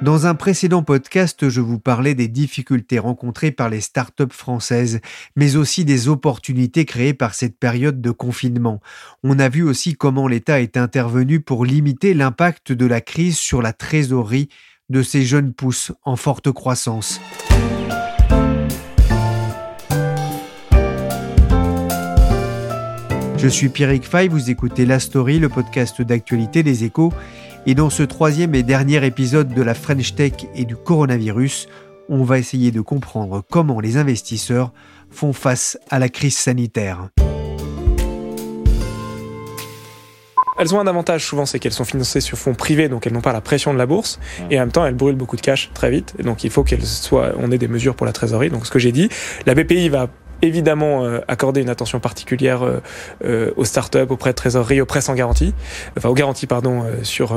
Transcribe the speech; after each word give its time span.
Dans 0.00 0.26
un 0.26 0.36
précédent 0.36 0.84
podcast, 0.84 1.48
je 1.48 1.60
vous 1.60 1.80
parlais 1.80 2.14
des 2.14 2.28
difficultés 2.28 3.00
rencontrées 3.00 3.50
par 3.50 3.68
les 3.68 3.80
startups 3.80 4.30
françaises, 4.30 5.00
mais 5.34 5.56
aussi 5.56 5.84
des 5.84 6.06
opportunités 6.06 6.84
créées 6.84 7.14
par 7.14 7.34
cette 7.34 7.58
période 7.58 8.00
de 8.00 8.12
confinement. 8.12 8.80
On 9.24 9.40
a 9.40 9.48
vu 9.48 9.62
aussi 9.62 9.96
comment 9.96 10.28
l'État 10.28 10.60
est 10.60 10.76
intervenu 10.76 11.40
pour 11.40 11.64
limiter 11.64 12.14
l'impact 12.14 12.70
de 12.70 12.86
la 12.86 13.00
crise 13.00 13.38
sur 13.38 13.60
la 13.60 13.72
trésorerie 13.72 14.48
de 14.88 15.02
ces 15.02 15.24
jeunes 15.24 15.52
pousses 15.52 15.90
en 16.04 16.14
forte 16.14 16.52
croissance. 16.52 17.20
Je 23.36 23.48
suis 23.48 23.68
Pierrick 23.68 24.04
Fay, 24.04 24.28
vous 24.28 24.50
écoutez 24.50 24.86
La 24.86 24.98
Story, 25.00 25.38
le 25.40 25.48
podcast 25.48 26.02
d'actualité 26.02 26.62
des 26.62 26.84
échos. 26.84 27.12
Et 27.70 27.74
dans 27.74 27.90
ce 27.90 28.02
troisième 28.02 28.54
et 28.54 28.62
dernier 28.62 29.04
épisode 29.04 29.52
de 29.52 29.60
la 29.60 29.74
French 29.74 30.14
Tech 30.14 30.32
et 30.54 30.64
du 30.64 30.74
coronavirus, 30.74 31.68
on 32.08 32.24
va 32.24 32.38
essayer 32.38 32.70
de 32.70 32.80
comprendre 32.80 33.44
comment 33.50 33.78
les 33.78 33.98
investisseurs 33.98 34.72
font 35.10 35.34
face 35.34 35.78
à 35.90 35.98
la 35.98 36.08
crise 36.08 36.38
sanitaire. 36.38 37.10
Elles 40.58 40.74
ont 40.74 40.80
un 40.80 40.86
avantage 40.86 41.26
souvent, 41.26 41.44
c'est 41.44 41.58
qu'elles 41.58 41.74
sont 41.74 41.84
financées 41.84 42.22
sur 42.22 42.38
fonds 42.38 42.54
privés, 42.54 42.88
donc 42.88 43.06
elles 43.06 43.12
n'ont 43.12 43.20
pas 43.20 43.34
la 43.34 43.42
pression 43.42 43.74
de 43.74 43.78
la 43.78 43.84
bourse, 43.84 44.18
et 44.50 44.56
en 44.56 44.62
même 44.62 44.72
temps 44.72 44.86
elles 44.86 44.94
brûlent 44.94 45.14
beaucoup 45.14 45.36
de 45.36 45.42
cash 45.42 45.70
très 45.74 45.90
vite, 45.90 46.14
et 46.18 46.22
donc 46.22 46.44
il 46.44 46.50
faut 46.50 46.64
qu'elles 46.64 46.86
soient, 46.86 47.32
on 47.36 47.52
ait 47.52 47.58
des 47.58 47.68
mesures 47.68 47.96
pour 47.96 48.06
la 48.06 48.12
trésorerie. 48.12 48.48
Donc 48.48 48.64
ce 48.64 48.70
que 48.70 48.78
j'ai 48.78 48.92
dit, 48.92 49.10
la 49.44 49.54
BPI 49.54 49.90
va 49.90 50.08
évidemment 50.42 51.04
euh, 51.04 51.20
accorder 51.28 51.60
une 51.60 51.68
attention 51.68 52.00
particulière 52.00 52.62
euh, 52.62 52.80
euh, 53.24 53.50
aux 53.56 53.64
startups, 53.64 53.98
aux 54.08 54.16
prêts 54.16 54.30
de 54.30 54.36
trésorerie, 54.36 54.80
aux 54.80 54.86
prêts 54.86 55.00
sans 55.00 55.14
garantie, 55.14 55.54
enfin 55.96 56.08
aux 56.08 56.14
garanties 56.14 56.46
pardon 56.46 56.84
sur 57.02 57.36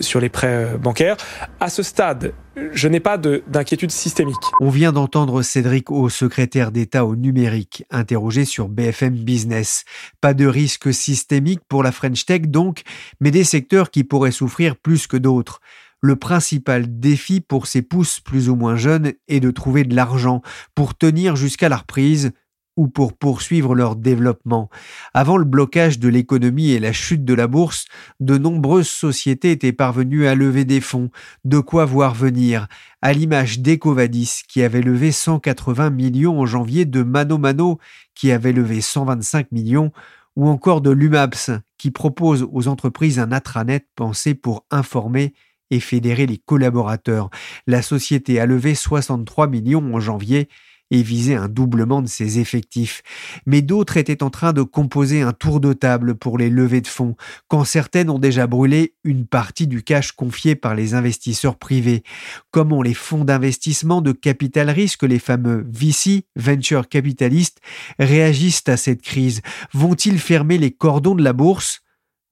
sur 0.00 0.20
les 0.20 0.28
prêts 0.28 0.76
bancaires. 0.80 1.16
À 1.60 1.68
ce 1.68 1.82
stade, 1.82 2.32
je 2.72 2.88
n'ai 2.88 3.00
pas 3.00 3.18
d'inquiétude 3.18 3.90
systémique. 3.90 4.36
On 4.60 4.70
vient 4.70 4.92
d'entendre 4.92 5.42
Cédric 5.42 5.90
Haut, 5.90 6.08
secrétaire 6.08 6.72
d'État 6.72 7.04
au 7.04 7.16
numérique, 7.16 7.84
interrogé 7.90 8.44
sur 8.44 8.68
BFM 8.68 9.14
Business. 9.14 9.84
Pas 10.20 10.34
de 10.34 10.46
risque 10.46 10.92
systémique 10.92 11.60
pour 11.68 11.82
la 11.82 11.92
French 11.92 12.24
Tech 12.24 12.42
donc, 12.42 12.82
mais 13.20 13.30
des 13.30 13.44
secteurs 13.44 13.90
qui 13.90 14.04
pourraient 14.04 14.30
souffrir 14.30 14.76
plus 14.76 15.06
que 15.06 15.16
d'autres. 15.16 15.60
Le 16.00 16.16
principal 16.16 17.00
défi 17.00 17.40
pour 17.40 17.66
ces 17.66 17.82
pousses 17.82 18.20
plus 18.20 18.48
ou 18.48 18.56
moins 18.56 18.76
jeunes 18.76 19.12
est 19.28 19.40
de 19.40 19.50
trouver 19.50 19.84
de 19.84 19.94
l'argent 19.94 20.42
pour 20.74 20.96
tenir 20.96 21.36
jusqu'à 21.36 21.68
la 21.68 21.78
reprise 21.78 22.32
ou 22.76 22.88
pour 22.88 23.14
poursuivre 23.14 23.74
leur 23.74 23.96
développement. 23.96 24.68
Avant 25.14 25.38
le 25.38 25.44
blocage 25.44 25.98
de 25.98 26.08
l'économie 26.08 26.70
et 26.70 26.78
la 26.78 26.92
chute 26.92 27.24
de 27.24 27.34
la 27.34 27.46
bourse, 27.46 27.86
de 28.20 28.36
nombreuses 28.36 28.88
sociétés 28.88 29.50
étaient 29.50 29.72
parvenues 29.72 30.26
à 30.26 30.34
lever 30.34 30.64
des 30.64 30.80
fonds, 30.82 31.10
de 31.44 31.58
quoi 31.58 31.86
voir 31.86 32.14
venir, 32.14 32.68
à 33.00 33.12
l'image 33.12 33.60
d'Ecovadis 33.60 34.42
qui 34.46 34.62
avait 34.62 34.82
levé 34.82 35.10
180 35.10 35.90
millions 35.90 36.40
en 36.40 36.46
janvier, 36.46 36.84
de 36.84 37.02
Mano 37.02 37.38
Mano 37.38 37.78
qui 38.14 38.30
avait 38.30 38.52
levé 38.52 38.80
125 38.80 39.52
millions, 39.52 39.90
ou 40.36 40.48
encore 40.48 40.82
de 40.82 40.90
Lumaps 40.90 41.50
qui 41.78 41.90
propose 41.90 42.46
aux 42.52 42.68
entreprises 42.68 43.18
un 43.18 43.32
intranet 43.32 43.86
pensé 43.94 44.34
pour 44.34 44.66
informer 44.70 45.32
et 45.70 45.80
fédérer 45.80 46.26
les 46.26 46.38
collaborateurs. 46.38 47.30
La 47.66 47.82
société 47.82 48.40
a 48.40 48.46
levé 48.46 48.74
63 48.74 49.48
millions 49.48 49.94
en 49.94 50.00
janvier 50.00 50.48
et 50.90 51.02
visait 51.02 51.34
un 51.34 51.48
doublement 51.48 52.02
de 52.02 52.06
ses 52.06 52.38
effectifs. 52.38 53.02
Mais 53.44 53.62
d'autres 53.62 53.96
étaient 53.96 54.22
en 54.22 54.30
train 54.30 54.52
de 54.52 54.62
composer 54.62 55.22
un 55.22 55.32
tour 55.32 55.60
de 55.60 55.72
table 55.72 56.14
pour 56.14 56.38
les 56.38 56.50
levées 56.50 56.80
de 56.80 56.86
fonds, 56.86 57.16
quand 57.48 57.64
certaines 57.64 58.10
ont 58.10 58.18
déjà 58.18 58.46
brûlé 58.46 58.94
une 59.04 59.26
partie 59.26 59.66
du 59.66 59.82
cash 59.82 60.12
confié 60.12 60.54
par 60.54 60.74
les 60.74 60.94
investisseurs 60.94 61.58
privés. 61.58 62.02
Comment 62.50 62.82
les 62.82 62.94
fonds 62.94 63.24
d'investissement 63.24 64.00
de 64.00 64.12
capital 64.12 64.70
risque, 64.70 65.02
les 65.02 65.18
fameux 65.18 65.66
VC, 65.68 66.26
Venture 66.36 66.88
Capitalistes, 66.88 67.60
réagissent 67.98 68.68
à 68.68 68.76
cette 68.76 69.02
crise? 69.02 69.42
Vont-ils 69.72 70.18
fermer 70.18 70.58
les 70.58 70.70
cordons 70.70 71.14
de 71.14 71.24
la 71.24 71.32
bourse? 71.32 71.82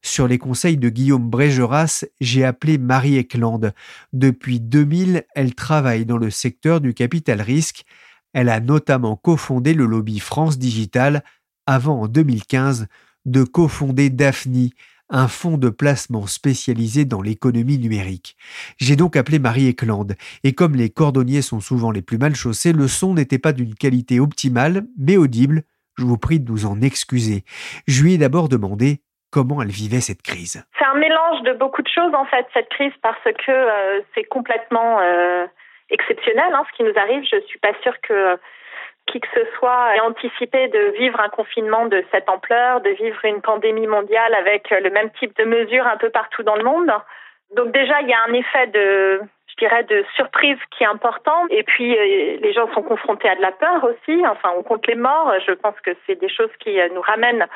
Sur 0.04 0.28
les 0.28 0.38
conseils 0.38 0.76
de 0.76 0.90
Guillaume 0.90 1.30
Brégeras, 1.30 2.04
j'ai 2.20 2.44
appelé 2.44 2.76
Marie 2.76 3.16
Eklund. 3.16 3.72
Depuis 4.12 4.60
2000, 4.60 5.24
elle 5.34 5.54
travaille 5.54 6.04
dans 6.04 6.18
le 6.18 6.30
secteur 6.30 6.82
du 6.82 6.92
capital 6.92 7.40
risque. 7.40 7.84
Elle 8.34 8.50
a 8.50 8.60
notamment 8.60 9.16
cofondé 9.16 9.72
le 9.72 9.86
lobby 9.86 10.20
France 10.20 10.58
Digital 10.58 11.24
avant 11.66 12.02
en 12.02 12.06
2015 12.06 12.86
de 13.24 13.44
cofonder 13.44 14.10
Daphne, 14.10 14.68
un 15.08 15.26
fonds 15.26 15.56
de 15.56 15.70
placement 15.70 16.26
spécialisé 16.26 17.06
dans 17.06 17.22
l'économie 17.22 17.78
numérique. 17.78 18.36
J'ai 18.76 18.96
donc 18.96 19.16
appelé 19.16 19.38
Marie 19.38 19.68
Eklund, 19.68 20.16
et 20.42 20.52
comme 20.52 20.74
les 20.74 20.90
cordonniers 20.90 21.40
sont 21.40 21.60
souvent 21.60 21.90
les 21.90 22.02
plus 22.02 22.18
mal 22.18 22.34
chaussés, 22.34 22.74
le 22.74 22.88
son 22.88 23.14
n'était 23.14 23.38
pas 23.38 23.54
d'une 23.54 23.74
qualité 23.74 24.20
optimale, 24.20 24.86
mais 24.98 25.16
audible. 25.16 25.64
Je 25.96 26.04
vous 26.04 26.18
prie 26.18 26.40
de 26.40 26.50
nous 26.50 26.66
en 26.66 26.82
excuser. 26.82 27.44
Je 27.86 28.02
lui 28.02 28.14
ai 28.14 28.18
d'abord 28.18 28.50
demandé 28.50 29.00
comment 29.34 29.60
elle 29.62 29.74
vivait 29.82 30.00
cette 30.00 30.22
crise? 30.22 30.64
C'est 30.78 30.84
un 30.84 30.94
mélange 30.94 31.42
de 31.42 31.54
beaucoup 31.54 31.82
de 31.82 31.88
choses 31.88 32.14
en 32.14 32.24
fait 32.26 32.46
cette 32.54 32.68
crise 32.68 32.92
parce 33.02 33.24
que 33.24 33.50
euh, 33.50 34.00
c'est 34.14 34.22
complètement 34.22 35.00
euh, 35.00 35.44
exceptionnel 35.90 36.50
hein, 36.54 36.62
ce 36.70 36.76
qui 36.76 36.84
nous 36.84 36.96
arrive. 36.96 37.24
Je 37.28 37.40
suis 37.48 37.58
pas 37.58 37.74
sûre 37.82 38.00
que 38.00 38.38
qui 39.08 39.20
que 39.20 39.28
ce 39.34 39.44
soit 39.58 39.96
ait 39.96 40.00
anticipé 40.00 40.68
de 40.68 40.96
vivre 40.96 41.20
un 41.20 41.28
confinement 41.28 41.86
de 41.86 42.02
cette 42.12 42.30
ampleur, 42.30 42.80
de 42.80 42.90
vivre 42.90 43.22
une 43.24 43.42
pandémie 43.42 43.88
mondiale 43.88 44.34
avec 44.34 44.70
le 44.70 44.90
même 44.90 45.10
type 45.18 45.36
de 45.36 45.44
mesures 45.44 45.86
un 45.86 45.96
peu 45.96 46.10
partout 46.10 46.42
dans 46.44 46.56
le 46.56 46.64
monde. 46.64 46.90
Donc 47.54 47.72
déjà, 47.72 48.00
il 48.00 48.08
y 48.08 48.14
a 48.14 48.22
un 48.26 48.32
effet 48.32 48.68
de, 48.68 49.20
je 49.48 49.56
dirais, 49.58 49.84
de 49.84 50.04
surprise 50.16 50.56
qui 50.70 50.84
est 50.84 50.86
important. 50.86 51.38
Et 51.50 51.64
puis, 51.64 51.92
euh, 51.92 52.38
les 52.40 52.52
gens 52.54 52.72
sont 52.72 52.82
confrontés 52.82 53.28
à 53.28 53.36
de 53.36 53.42
la 53.42 53.52
peur 53.52 53.84
aussi. 53.84 54.26
Enfin, 54.26 54.50
on 54.56 54.62
compte 54.62 54.86
les 54.86 54.94
morts. 54.94 55.34
Je 55.46 55.52
pense 55.52 55.78
que 55.80 55.90
c'est 56.06 56.18
des 56.18 56.30
choses 56.30 56.54
qui 56.60 56.78
nous 56.94 57.02
ramènent 57.02 57.46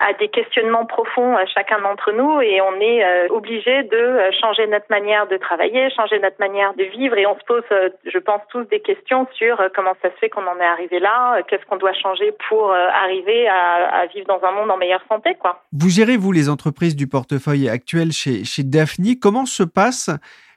à 0.00 0.12
des 0.14 0.28
questionnements 0.28 0.86
profonds 0.86 1.36
euh, 1.36 1.44
chacun 1.52 1.80
d'entre 1.80 2.12
nous 2.12 2.40
et 2.40 2.60
on 2.60 2.80
est 2.80 3.04
euh, 3.04 3.26
obligé 3.30 3.82
de 3.82 3.96
euh, 3.96 4.30
changer 4.40 4.66
notre 4.68 4.86
manière 4.90 5.26
de 5.26 5.36
travailler, 5.36 5.90
changer 5.90 6.20
notre 6.20 6.38
manière 6.38 6.72
de 6.74 6.84
vivre 6.84 7.16
et 7.18 7.26
on 7.26 7.36
se 7.36 7.44
pose, 7.44 7.64
je 8.04 8.18
pense, 8.18 8.40
tous 8.50 8.64
des 8.64 8.80
questions 8.80 9.26
sur 9.34 9.60
comment 9.74 9.94
ça 10.02 10.10
se 10.10 10.16
fait 10.16 10.28
qu'on 10.28 10.46
en 10.46 10.56
est 10.60 10.66
arrivé 10.66 11.00
là, 11.00 11.42
qu'est-ce 11.42 11.64
qu'on 11.66 11.76
doit 11.76 11.92
changer 11.94 12.32
pour 12.48 12.72
arriver 12.72 13.48
à, 13.48 14.06
vivre 14.14 14.26
dans 14.26 14.40
un 14.46 14.52
monde 14.52 14.70
en 14.70 14.76
meilleure 14.76 15.02
santé, 15.08 15.34
quoi. 15.34 15.62
Vous 15.72 15.88
gérez, 15.88 16.16
vous, 16.16 16.32
les 16.32 16.48
entreprises 16.48 16.96
du 16.96 17.06
portefeuille 17.06 17.68
actuel 17.68 18.12
chez, 18.12 18.44
chez 18.44 18.62
Daphne. 18.62 19.18
Comment 19.20 19.46
se 19.46 19.62
passent 19.62 20.10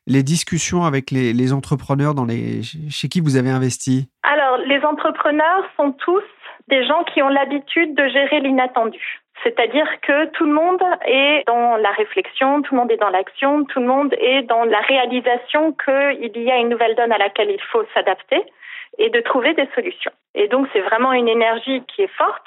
les 0.07 0.23
discussions 0.23 0.83
avec 0.83 1.11
les, 1.11 1.33
les 1.33 1.53
entrepreneurs 1.53 2.13
dans 2.13 2.25
les, 2.25 2.61
chez 2.89 3.07
qui 3.07 3.19
vous 3.21 3.37
avez 3.37 3.49
investi? 3.49 4.09
Alors, 4.23 4.57
les 4.57 4.81
entrepreneurs 4.83 5.65
sont 5.77 5.91
tous 5.93 6.23
des 6.67 6.85
gens 6.85 7.03
qui 7.03 7.21
ont 7.21 7.29
l'habitude 7.29 7.95
de 7.95 8.07
gérer 8.07 8.39
l'inattendu. 8.39 9.21
C'est-à-dire 9.43 9.87
que 10.01 10.25
tout 10.27 10.45
le 10.45 10.53
monde 10.53 10.83
est 11.05 11.43
dans 11.47 11.75
la 11.77 11.91
réflexion, 11.91 12.61
tout 12.61 12.75
le 12.75 12.81
monde 12.81 12.91
est 12.91 12.97
dans 12.97 13.09
l'action, 13.09 13.65
tout 13.65 13.79
le 13.79 13.87
monde 13.87 14.13
est 14.19 14.43
dans 14.43 14.65
la 14.65 14.79
réalisation 14.81 15.73
qu'il 15.73 16.37
y 16.37 16.51
a 16.51 16.57
une 16.57 16.69
nouvelle 16.69 16.95
donne 16.95 17.11
à 17.11 17.17
laquelle 17.17 17.49
il 17.49 17.61
faut 17.71 17.83
s'adapter 17.93 18.43
et 18.99 19.09
de 19.09 19.19
trouver 19.21 19.53
des 19.53 19.67
solutions. 19.73 20.11
Et 20.35 20.47
donc 20.47 20.67
c'est 20.73 20.81
vraiment 20.81 21.13
une 21.13 21.27
énergie 21.27 21.83
qui 21.87 22.03
est 22.03 22.15
forte, 22.15 22.45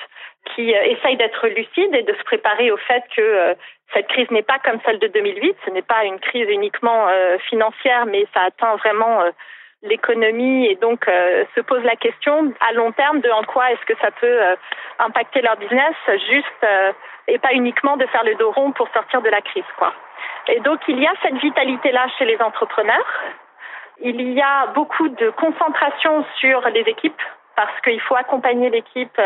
qui 0.54 0.74
euh, 0.74 0.82
essaye 0.84 1.16
d'être 1.16 1.48
lucide 1.48 1.94
et 1.94 2.02
de 2.02 2.12
se 2.12 2.22
préparer 2.24 2.70
au 2.70 2.76
fait 2.76 3.02
que 3.16 3.22
euh, 3.22 3.54
cette 3.92 4.06
crise 4.08 4.30
n'est 4.30 4.42
pas 4.42 4.58
comme 4.58 4.78
celle 4.84 4.98
de 4.98 5.08
2008, 5.08 5.56
ce 5.64 5.70
n'est 5.70 5.82
pas 5.82 6.04
une 6.04 6.20
crise 6.20 6.48
uniquement 6.48 7.08
euh, 7.08 7.38
financière, 7.38 8.06
mais 8.06 8.26
ça 8.34 8.42
atteint 8.42 8.76
vraiment 8.76 9.24
l'économie 9.84 10.66
et 10.66 10.76
donc 10.76 11.06
euh, 11.08 11.44
se 11.54 11.60
pose 11.60 11.82
la 11.84 11.96
question 11.96 12.52
à 12.60 12.72
long 12.72 12.92
terme 12.92 13.20
de 13.20 13.30
en 13.30 13.42
quoi 13.44 13.70
est-ce 13.70 13.84
que 13.84 13.98
ça 14.00 14.10
peut 14.10 14.42
euh, 14.42 14.56
impacter 14.98 15.42
leur 15.42 15.56
business 15.56 15.94
juste 16.28 16.64
euh, 16.64 16.92
et 17.28 17.38
pas 17.38 17.52
uniquement 17.52 17.96
de 17.96 18.06
faire 18.06 18.24
le 18.24 18.34
dos 18.34 18.50
rond 18.50 18.72
pour 18.72 18.88
sortir 18.88 19.20
de 19.22 19.28
la 19.28 19.40
crise 19.42 19.64
quoi. 19.78 19.92
Et 20.48 20.60
donc 20.60 20.80
il 20.88 20.98
y 20.98 21.06
a 21.06 21.12
cette 21.22 21.36
vitalité 21.36 21.92
là 21.92 22.06
chez 22.18 22.24
les 22.24 22.40
entrepreneurs. 22.40 23.22
Il 24.00 24.20
y 24.32 24.42
a 24.42 24.66
beaucoup 24.74 25.08
de 25.08 25.30
concentration 25.30 26.24
sur 26.38 26.68
les 26.70 26.80
équipes 26.80 27.22
parce 27.54 27.80
qu'il 27.82 28.00
faut 28.00 28.16
accompagner 28.16 28.68
l'équipe 28.68 29.20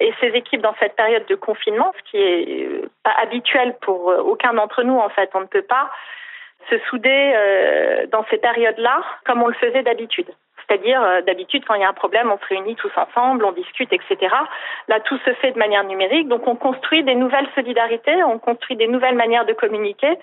et 0.00 0.14
ses 0.20 0.28
équipes 0.28 0.62
dans 0.62 0.74
cette 0.80 0.96
période 0.96 1.26
de 1.26 1.34
confinement, 1.34 1.92
ce 1.98 2.10
qui 2.10 2.16
est 2.16 2.88
pas 3.04 3.12
habituel 3.20 3.76
pour 3.82 4.06
aucun 4.06 4.54
d'entre 4.54 4.82
nous 4.82 4.98
en 4.98 5.10
fait. 5.10 5.30
On 5.34 5.40
ne 5.40 5.46
peut 5.46 5.62
pas 5.62 5.90
se 6.70 6.78
souder 6.90 7.34
dans 8.10 8.24
ces 8.30 8.38
périodes-là 8.38 9.02
comme 9.24 9.42
on 9.42 9.48
le 9.48 9.54
faisait 9.54 9.82
d'habitude. 9.82 10.28
C'est-à-dire, 10.66 11.22
d'habitude, 11.26 11.64
quand 11.66 11.74
il 11.74 11.80
y 11.80 11.84
a 11.84 11.88
un 11.88 11.94
problème, 11.94 12.30
on 12.30 12.36
se 12.36 12.46
réunit 12.46 12.76
tous 12.76 12.92
ensemble, 12.94 13.42
on 13.46 13.52
discute, 13.52 13.90
etc. 13.90 14.16
Là, 14.88 15.00
tout 15.00 15.16
se 15.24 15.32
fait 15.34 15.52
de 15.52 15.58
manière 15.58 15.82
numérique. 15.84 16.28
Donc, 16.28 16.46
on 16.46 16.56
construit 16.56 17.02
des 17.04 17.14
nouvelles 17.14 17.48
solidarités, 17.54 18.22
on 18.24 18.38
construit 18.38 18.76
des 18.76 18.86
nouvelles 18.86 19.14
manières 19.14 19.46
de 19.46 19.54
communiquer. 19.54 20.18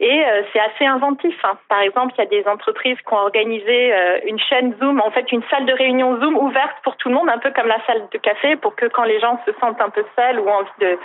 Et 0.00 0.26
euh, 0.26 0.42
c'est 0.52 0.58
assez 0.58 0.84
inventif. 0.84 1.36
Hein. 1.44 1.56
Par 1.68 1.80
exemple, 1.80 2.14
il 2.18 2.24
y 2.24 2.26
a 2.26 2.42
des 2.42 2.48
entreprises 2.48 2.96
qui 2.96 3.14
ont 3.14 3.18
organisé 3.18 3.94
euh, 3.94 4.18
une 4.26 4.40
chaîne 4.40 4.74
Zoom, 4.80 5.00
en 5.00 5.10
fait 5.12 5.30
une 5.30 5.42
salle 5.50 5.66
de 5.66 5.72
réunion 5.72 6.20
Zoom 6.20 6.36
ouverte 6.36 6.76
pour 6.82 6.96
tout 6.96 7.08
le 7.08 7.14
monde, 7.14 7.28
un 7.28 7.38
peu 7.38 7.52
comme 7.52 7.68
la 7.68 7.84
salle 7.86 8.02
de 8.10 8.18
café, 8.18 8.56
pour 8.56 8.74
que 8.74 8.86
quand 8.86 9.04
les 9.04 9.20
gens 9.20 9.40
se 9.46 9.52
sentent 9.60 9.80
un 9.80 9.90
peu 9.90 10.04
seuls 10.16 10.40
ou 10.40 10.48
ont 10.48 10.54
envie 10.54 10.70
de, 10.80 10.98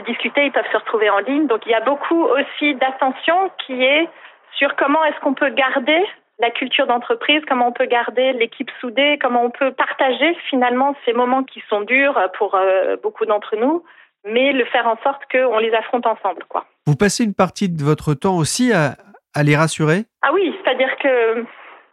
discuter, 0.00 0.44
ils 0.44 0.52
peuvent 0.52 0.70
se 0.70 0.76
retrouver 0.76 1.10
en 1.10 1.18
ligne. 1.18 1.48
Donc 1.48 1.66
il 1.66 1.72
y 1.72 1.74
a 1.74 1.80
beaucoup 1.80 2.22
aussi 2.22 2.74
d'attention 2.76 3.50
qui 3.66 3.82
est 3.82 4.08
sur 4.52 4.76
comment 4.76 5.04
est-ce 5.04 5.18
qu'on 5.20 5.34
peut 5.34 5.50
garder 5.50 6.06
la 6.38 6.50
culture 6.50 6.86
d'entreprise, 6.86 7.42
comment 7.48 7.68
on 7.68 7.72
peut 7.72 7.86
garder 7.86 8.32
l'équipe 8.34 8.70
soudée, 8.80 9.18
comment 9.20 9.42
on 9.42 9.50
peut 9.50 9.72
partager 9.72 10.36
finalement 10.48 10.94
ces 11.04 11.14
moments 11.14 11.42
qui 11.42 11.62
sont 11.68 11.80
durs 11.80 12.20
pour 12.38 12.54
euh, 12.54 12.96
beaucoup 13.02 13.24
d'entre 13.24 13.56
nous, 13.56 13.82
mais 14.26 14.52
le 14.52 14.64
faire 14.66 14.86
en 14.86 14.96
sorte 15.02 15.22
qu'on 15.30 15.58
les 15.58 15.72
affronte 15.72 16.06
ensemble, 16.06 16.44
quoi. 16.48 16.64
Vous 16.86 16.96
passez 16.96 17.24
une 17.24 17.34
partie 17.34 17.68
de 17.68 17.82
votre 17.82 18.14
temps 18.14 18.36
aussi 18.36 18.72
à, 18.72 18.96
à 19.34 19.42
les 19.42 19.56
rassurer? 19.56 20.04
Ah 20.22 20.30
oui, 20.32 20.54
c'est-à-dire 20.62 20.96
que, 20.98 21.44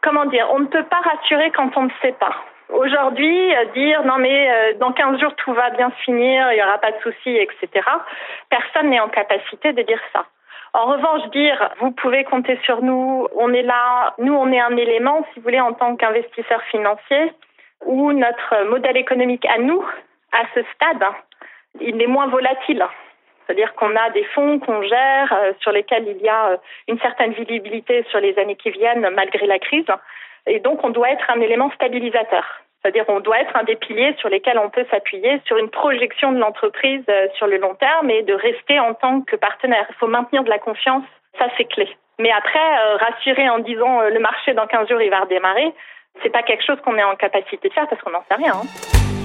comment 0.02 0.26
dire, 0.26 0.46
on 0.52 0.60
ne 0.60 0.66
peut 0.66 0.84
pas 0.84 1.00
rassurer 1.00 1.50
quand 1.50 1.76
on 1.76 1.84
ne 1.84 1.90
sait 2.02 2.12
pas. 2.18 2.34
Aujourd'hui, 2.70 3.54
euh, 3.54 3.64
dire 3.74 4.04
non 4.04 4.16
mais 4.18 4.50
euh, 4.50 4.78
dans 4.78 4.92
15 4.92 5.20
jours 5.20 5.34
tout 5.36 5.52
va 5.52 5.70
bien 5.70 5.90
se 5.90 6.02
finir, 6.02 6.50
il 6.50 6.56
n'y 6.56 6.62
aura 6.62 6.78
pas 6.78 6.92
de 6.92 6.98
soucis, 7.02 7.36
etc. 7.36 7.86
Personne 8.48 8.90
n'est 8.90 9.00
en 9.00 9.08
capacité 9.08 9.72
de 9.72 9.82
dire 9.82 10.00
ça. 10.12 10.24
En 10.72 10.86
revanche, 10.86 11.30
dire 11.30 11.70
vous 11.78 11.92
pouvez 11.92 12.24
compter 12.24 12.58
sur 12.64 12.82
nous, 12.82 13.28
on 13.36 13.52
est 13.52 13.62
là, 13.62 14.14
nous 14.18 14.34
on 14.34 14.50
est 14.50 14.60
un 14.60 14.76
élément, 14.76 15.24
si 15.32 15.40
vous 15.40 15.44
voulez, 15.44 15.60
en 15.60 15.74
tant 15.74 15.94
qu'investisseur 15.96 16.62
financier, 16.70 17.32
où 17.84 18.12
notre 18.12 18.64
modèle 18.70 18.96
économique 18.96 19.46
à 19.46 19.58
nous, 19.58 19.84
à 20.32 20.44
ce 20.54 20.60
stade, 20.74 21.04
il 21.80 22.00
est 22.00 22.06
moins 22.06 22.26
volatile. 22.26 22.84
C'est-à-dire 23.46 23.74
qu'on 23.74 23.94
a 23.94 24.10
des 24.10 24.24
fonds 24.24 24.58
qu'on 24.58 24.82
gère 24.82 25.32
euh, 25.32 25.52
sur 25.60 25.72
lesquels 25.72 26.06
il 26.08 26.22
y 26.22 26.28
a 26.28 26.52
euh, 26.52 26.56
une 26.88 26.98
certaine 27.00 27.32
visibilité 27.32 28.04
sur 28.10 28.20
les 28.20 28.38
années 28.38 28.56
qui 28.56 28.70
viennent 28.70 29.08
malgré 29.14 29.46
la 29.46 29.58
crise. 29.58 29.86
Et 30.46 30.60
donc, 30.60 30.82
on 30.84 30.90
doit 30.90 31.10
être 31.10 31.30
un 31.30 31.40
élément 31.40 31.70
stabilisateur. 31.72 32.44
C'est-à-dire 32.80 33.04
on 33.08 33.20
doit 33.20 33.40
être 33.40 33.56
un 33.56 33.64
des 33.64 33.76
piliers 33.76 34.14
sur 34.18 34.28
lesquels 34.28 34.58
on 34.58 34.68
peut 34.68 34.84
s'appuyer 34.90 35.40
sur 35.46 35.56
une 35.56 35.70
projection 35.70 36.32
de 36.32 36.38
l'entreprise 36.38 37.02
euh, 37.08 37.28
sur 37.36 37.46
le 37.46 37.56
long 37.56 37.74
terme 37.74 38.10
et 38.10 38.22
de 38.22 38.34
rester 38.34 38.78
en 38.78 38.94
tant 38.94 39.22
que 39.22 39.36
partenaire. 39.36 39.86
Il 39.88 39.94
faut 39.96 40.06
maintenir 40.06 40.44
de 40.44 40.50
la 40.50 40.58
confiance, 40.58 41.04
ça 41.38 41.46
c'est 41.56 41.64
clé. 41.64 41.88
Mais 42.18 42.30
après, 42.30 42.96
rassurer 43.00 43.48
en 43.48 43.58
disant 43.58 44.02
le 44.02 44.20
marché 44.20 44.52
dans 44.52 44.68
15 44.68 44.88
jours 44.88 45.00
il 45.00 45.10
va 45.10 45.20
redémarrer, 45.20 45.72
c'est 46.22 46.30
pas 46.30 46.42
quelque 46.42 46.64
chose 46.64 46.80
qu'on 46.84 46.96
est 46.96 47.02
en 47.02 47.16
capacité 47.16 47.68
de 47.68 47.74
faire 47.74 47.88
parce 47.88 48.00
qu'on 48.02 48.10
n'en 48.10 48.22
sait 48.28 48.36
rien. 48.36 48.52
Hein. 48.54 49.23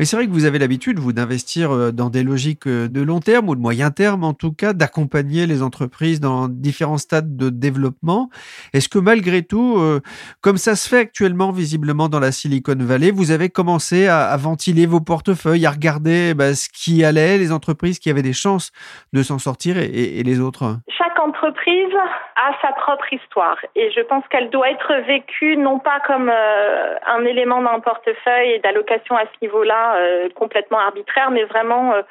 Mais 0.00 0.06
c'est 0.06 0.16
vrai 0.16 0.26
que 0.26 0.32
vous 0.32 0.44
avez 0.44 0.58
l'habitude, 0.58 0.98
vous, 0.98 1.12
d'investir 1.12 1.70
euh, 1.70 1.92
dans 1.92 2.10
des 2.10 2.24
logiques 2.24 2.66
euh, 2.66 2.88
de 2.88 3.00
long 3.00 3.20
terme 3.20 3.48
ou 3.48 3.54
de 3.54 3.60
moyen 3.60 3.92
terme, 3.92 4.24
en 4.24 4.34
tout 4.34 4.52
cas, 4.52 4.72
d'accompagner 4.72 5.46
les 5.46 5.62
entreprises 5.62 6.18
dans 6.18 6.48
différents 6.48 6.98
stades 6.98 7.36
de 7.36 7.48
développement. 7.48 8.28
Est-ce 8.72 8.88
que 8.88 8.98
malgré 8.98 9.44
tout, 9.44 9.76
euh, 9.78 10.00
comme 10.42 10.56
ça 10.56 10.74
se 10.74 10.88
fait 10.88 10.98
actuellement 10.98 11.52
visiblement 11.52 12.08
dans 12.08 12.18
la 12.18 12.32
Silicon 12.32 12.74
Valley, 12.76 13.12
vous 13.12 13.30
avez 13.30 13.50
commencé 13.50 14.08
à, 14.08 14.36
ventiler 14.36 14.84
vos 14.86 14.98
portefeuilles, 14.98 15.64
à 15.64 15.70
regarder 15.70 16.34
bah, 16.34 16.54
ce 16.54 16.68
qui 16.68 17.04
allait, 17.04 17.38
les 17.38 17.52
entreprises 17.52 18.00
qui 18.00 18.10
avaient 18.10 18.22
des 18.22 18.32
chances 18.32 18.72
de 19.12 19.22
s'en 19.22 19.38
sortir 19.38 19.78
et, 19.78 19.84
et 19.84 20.24
les 20.24 20.40
autres? 20.40 20.78
Chaque 20.88 21.20
entreprise 21.20 21.94
a 22.34 22.50
sa 22.60 22.72
propre 22.72 23.12
histoire 23.12 23.56
et 23.76 23.92
je 23.92 24.00
pense 24.00 24.24
qu'elle 24.28 24.50
doit 24.50 24.70
être 24.70 24.92
vécue 25.06 25.56
non 25.56 25.78
pas 25.78 26.00
comme 26.04 26.28
un 26.28 27.24
élément 27.24 27.62
d'un 27.62 27.78
portefeuille 27.78 28.54
et 28.54 28.58
d'allocation 28.58 29.16
à 29.16 29.22
ce 29.22 29.38
niveau-là, 29.40 29.83
euh, 29.92 30.28
complètement 30.30 30.78
arbitraire, 30.78 31.30
mais 31.30 31.44
vraiment 31.44 31.92
euh, 31.92 32.02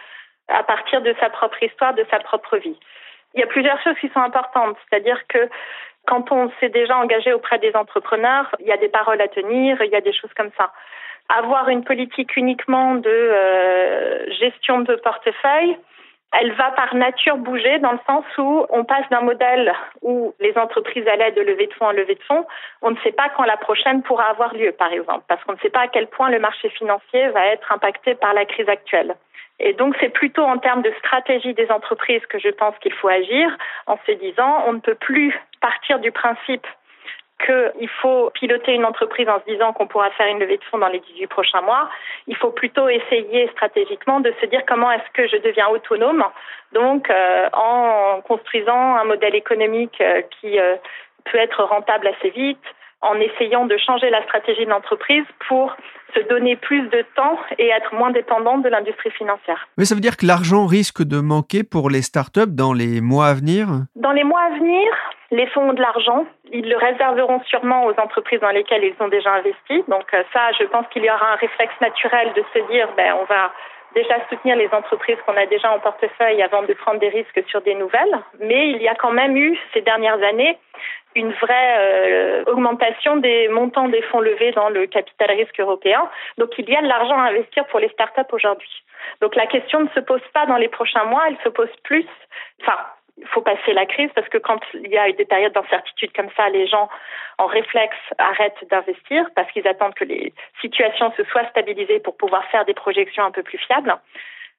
à 0.47 0.63
partir 0.63 1.01
de 1.01 1.13
sa 1.19 1.29
propre 1.29 1.61
histoire, 1.63 1.93
de 1.93 2.05
sa 2.11 2.19
propre 2.19 2.57
vie. 2.57 2.77
Il 3.33 3.39
y 3.39 3.43
a 3.43 3.47
plusieurs 3.47 3.81
choses 3.81 3.97
qui 3.99 4.09
sont 4.09 4.19
importantes, 4.19 4.77
c'est-à-dire 4.89 5.25
que 5.27 5.49
quand 6.05 6.31
on 6.31 6.51
s'est 6.59 6.69
déjà 6.69 6.97
engagé 6.97 7.33
auprès 7.33 7.59
des 7.59 7.75
entrepreneurs, 7.75 8.53
il 8.59 8.67
y 8.67 8.71
a 8.71 8.77
des 8.77 8.89
paroles 8.89 9.21
à 9.21 9.27
tenir, 9.27 9.81
il 9.81 9.91
y 9.91 9.95
a 9.95 10.01
des 10.01 10.13
choses 10.13 10.33
comme 10.35 10.51
ça. 10.57 10.71
Avoir 11.29 11.69
une 11.69 11.83
politique 11.83 12.35
uniquement 12.35 12.95
de 12.95 13.09
euh, 13.09 14.29
gestion 14.31 14.81
de 14.81 14.95
portefeuille, 14.95 15.77
elle 16.33 16.51
va 16.53 16.71
par 16.71 16.95
nature 16.95 17.37
bouger 17.37 17.77
dans 17.79 17.91
le 17.91 17.99
sens 18.07 18.25
où 18.37 18.65
on 18.69 18.83
passe 18.83 19.07
d'un 19.09 19.21
modèle 19.21 19.71
où 20.01 20.33
les 20.39 20.57
entreprises 20.57 21.07
allaient 21.07 21.31
de 21.31 21.41
levée 21.41 21.67
de 21.67 21.73
fonds 21.73 21.85
en 21.85 21.91
levée 21.91 22.15
de 22.15 22.23
fonds. 22.23 22.45
On 22.81 22.91
ne 22.91 22.97
sait 23.03 23.11
pas 23.11 23.29
quand 23.29 23.43
la 23.43 23.57
prochaine 23.57 24.01
pourra 24.01 24.25
avoir 24.25 24.53
lieu, 24.55 24.71
par 24.71 24.91
exemple, 24.91 25.23
parce 25.27 25.43
qu'on 25.43 25.53
ne 25.53 25.59
sait 25.59 25.69
pas 25.69 25.81
à 25.81 25.87
quel 25.87 26.07
point 26.07 26.29
le 26.29 26.39
marché 26.39 26.69
financier 26.69 27.29
va 27.29 27.45
être 27.47 27.71
impacté 27.71 28.15
par 28.15 28.33
la 28.33 28.45
crise 28.45 28.67
actuelle. 28.67 29.15
Et 29.59 29.73
donc, 29.73 29.95
c'est 29.99 30.09
plutôt 30.09 30.43
en 30.43 30.57
termes 30.57 30.81
de 30.81 30.91
stratégie 30.97 31.53
des 31.53 31.69
entreprises 31.69 32.25
que 32.25 32.39
je 32.39 32.49
pense 32.49 32.75
qu'il 32.79 32.93
faut 32.93 33.09
agir 33.09 33.55
en 33.85 33.97
se 34.07 34.11
disant 34.13 34.63
on 34.67 34.73
ne 34.73 34.79
peut 34.79 34.95
plus 34.95 35.39
partir 35.61 35.99
du 35.99 36.11
principe 36.11 36.65
qu'il 37.45 37.89
faut 38.01 38.29
piloter 38.33 38.73
une 38.73 38.85
entreprise 38.85 39.27
en 39.27 39.39
se 39.39 39.51
disant 39.51 39.73
qu'on 39.73 39.87
pourra 39.87 40.09
faire 40.11 40.27
une 40.27 40.39
levée 40.39 40.57
de 40.57 40.63
fonds 40.65 40.77
dans 40.77 40.87
les 40.87 40.99
18 40.99 41.27
prochains 41.27 41.61
mois. 41.61 41.89
Il 42.27 42.35
faut 42.37 42.51
plutôt 42.51 42.87
essayer 42.87 43.49
stratégiquement 43.49 44.19
de 44.19 44.33
se 44.39 44.45
dire 44.45 44.61
comment 44.67 44.91
est-ce 44.91 45.11
que 45.13 45.27
je 45.27 45.41
deviens 45.41 45.67
autonome, 45.67 46.23
donc 46.73 47.09
euh, 47.09 47.49
en 47.53 48.21
construisant 48.21 48.95
un 48.95 49.03
modèle 49.03 49.35
économique 49.35 49.99
euh, 50.01 50.21
qui 50.39 50.59
euh, 50.59 50.75
peut 51.25 51.37
être 51.37 51.63
rentable 51.63 52.07
assez 52.07 52.29
vite, 52.29 52.63
en 53.01 53.15
essayant 53.19 53.65
de 53.65 53.77
changer 53.77 54.09
la 54.09 54.23
stratégie 54.23 54.65
de 54.65 54.69
l'entreprise 54.69 55.25
pour 55.47 55.75
se 56.15 56.21
donner 56.29 56.55
plus 56.55 56.87
de 56.89 57.03
temps 57.15 57.37
et 57.57 57.67
être 57.67 57.93
moins 57.93 58.11
dépendant 58.11 58.59
de 58.59 58.69
l'industrie 58.69 59.11
financière. 59.11 59.67
Mais 59.77 59.85
ça 59.85 59.95
veut 59.95 60.01
dire 60.01 60.15
que 60.15 60.25
l'argent 60.25 60.65
risque 60.65 61.03
de 61.03 61.19
manquer 61.19 61.63
pour 61.63 61.89
les 61.89 62.01
startups 62.01 62.47
dans 62.47 62.71
les 62.71 63.01
mois 63.01 63.27
à 63.27 63.33
venir? 63.33 63.67
Dans 63.95 64.11
les 64.11 64.23
mois 64.23 64.41
à 64.41 64.57
venir, 64.57 64.87
les 65.31 65.47
fonds 65.47 65.69
ont 65.69 65.73
de 65.73 65.81
l'argent. 65.81 66.25
Ils 66.53 66.69
le 66.69 66.77
réserveront 66.77 67.41
sûrement 67.45 67.85
aux 67.85 67.99
entreprises 67.99 68.39
dans 68.39 68.51
lesquelles 68.51 68.83
ils 68.83 68.95
ont 68.99 69.07
déjà 69.07 69.33
investi. 69.33 69.83
Donc 69.87 70.13
euh, 70.13 70.23
ça, 70.31 70.51
je 70.59 70.65
pense 70.65 70.85
qu'il 70.89 71.03
y 71.03 71.09
aura 71.09 71.33
un 71.33 71.35
réflexe 71.35 71.73
naturel 71.81 72.31
de 72.33 72.43
se 72.53 72.59
dire, 72.71 72.87
ben, 72.95 73.15
on 73.19 73.25
va 73.25 73.51
déjà 73.95 74.15
soutenir 74.29 74.55
les 74.55 74.69
entreprises 74.71 75.17
qu'on 75.25 75.35
a 75.35 75.47
déjà 75.47 75.71
en 75.73 75.79
portefeuille 75.79 76.43
avant 76.43 76.61
de 76.61 76.73
prendre 76.73 76.99
des 76.99 77.09
risques 77.09 77.43
sur 77.47 77.61
des 77.61 77.73
nouvelles. 77.73 78.19
Mais 78.39 78.69
il 78.69 78.81
y 78.83 78.87
a 78.87 78.93
quand 78.93 79.11
même 79.11 79.35
eu 79.35 79.57
ces 79.73 79.81
dernières 79.81 80.21
années 80.23 80.57
une 81.15 81.31
vraie 81.31 81.75
euh, 81.77 82.43
augmentation 82.45 83.17
des 83.17 83.47
montants 83.47 83.87
des 83.87 84.01
fonds 84.03 84.19
levés 84.19 84.51
dans 84.51 84.69
le 84.69 84.85
capital 84.85 85.31
risque 85.31 85.59
européen. 85.59 86.07
Donc 86.37 86.51
il 86.59 86.69
y 86.69 86.75
a 86.75 86.81
de 86.81 86.87
l'argent 86.87 87.17
à 87.17 87.29
investir 87.29 87.65
pour 87.67 87.79
les 87.79 87.89
startups 87.89 88.31
aujourd'hui. 88.31 88.83
Donc 89.21 89.35
la 89.35 89.47
question 89.47 89.81
ne 89.81 89.89
se 89.89 89.99
pose 89.99 90.21
pas 90.33 90.45
dans 90.45 90.57
les 90.57 90.69
prochains 90.69 91.05
mois, 91.05 91.23
elle 91.27 91.37
se 91.43 91.49
pose 91.49 91.69
plus, 91.83 92.05
enfin 92.61 92.77
il 93.17 93.27
faut 93.27 93.41
passer 93.41 93.73
la 93.73 93.85
crise 93.85 94.09
parce 94.15 94.27
que 94.29 94.37
quand 94.37 94.59
il 94.73 94.87
y 94.87 94.97
a 94.97 95.11
des 95.11 95.25
périodes 95.25 95.53
d'incertitude 95.53 96.11
comme 96.13 96.29
ça, 96.35 96.49
les 96.49 96.67
gens 96.67 96.89
en 97.37 97.45
réflexe 97.45 97.97
arrêtent 98.17 98.67
d'investir 98.69 99.29
parce 99.35 99.51
qu'ils 99.51 99.67
attendent 99.67 99.93
que 99.93 100.03
les 100.03 100.33
situations 100.61 101.11
se 101.15 101.23
soient 101.25 101.47
stabilisées 101.49 101.99
pour 101.99 102.17
pouvoir 102.17 102.43
faire 102.45 102.65
des 102.65 102.73
projections 102.73 103.23
un 103.23 103.31
peu 103.31 103.43
plus 103.43 103.59
fiables. 103.59 103.95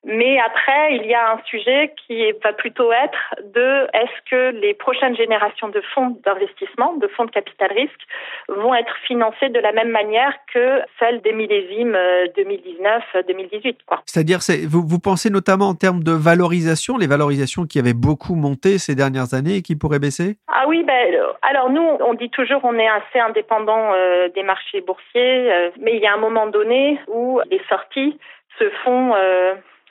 Mais 0.04 0.38
après, 0.38 0.96
il 0.96 1.06
y 1.06 1.14
a 1.14 1.32
un 1.32 1.40
sujet 1.46 1.94
qui 2.06 2.30
va 2.42 2.52
plutôt 2.52 2.92
être 2.92 3.34
de 3.54 3.87
est-ce 3.94 4.30
que 4.30 4.50
les 4.61 4.75
prochaines 4.75 5.16
générations 5.16 5.68
de 5.68 5.80
fonds 5.94 6.18
d'investissement, 6.25 6.94
de 6.94 7.08
fonds 7.08 7.25
de 7.25 7.30
capital 7.30 7.73
risque, 7.73 8.00
vont 8.49 8.75
être 8.75 8.94
financés 9.06 9.49
de 9.49 9.58
la 9.61 9.73
même 9.73 9.90
manière 9.90 10.32
que 10.52 10.80
celles 10.99 11.23
des 11.23 11.32
millésimes 11.32 11.96
2019-2018. 12.37 13.66
Euh, 13.66 13.96
C'est-à-dire, 14.04 14.40
vous, 14.68 14.87
vous 14.87 14.99
pensez 14.99 15.30
notamment 15.30 15.68
en 15.68 15.75
termes 15.75 16.02
de 16.02 16.12
valorisation, 16.12 16.99
les 16.99 17.06
valorisations 17.06 17.64
qui 17.64 17.78
avaient 17.78 17.94
beaucoup 17.94 18.34
monté 18.34 18.76
ces 18.78 18.94
dernières 18.94 19.32
années 19.32 19.56
et 19.56 19.62
qui 19.62 19.75
pourraient 19.75 19.99
baisser? 19.99 20.37
Ah 20.49 20.64
oui, 20.68 20.84
ben, 20.84 21.14
alors 21.42 21.70
nous, 21.70 21.82
on 22.00 22.12
dit 22.12 22.28
toujours 22.28 22.61
on 22.64 22.78
est 22.78 22.88
assez 22.88 23.20
indépendant 23.20 23.92
euh, 23.94 24.28
des 24.34 24.42
marchés 24.42 24.82
boursiers, 24.82 25.52
euh, 25.52 25.70
mais 25.80 25.96
il 25.96 26.02
y 26.02 26.06
a 26.06 26.12
un 26.12 26.18
moment 26.18 26.46
donné 26.46 26.99
où 27.08 27.40
les 27.50 27.61
sorties 27.70 28.18
se 28.58 28.68
font 28.84 29.14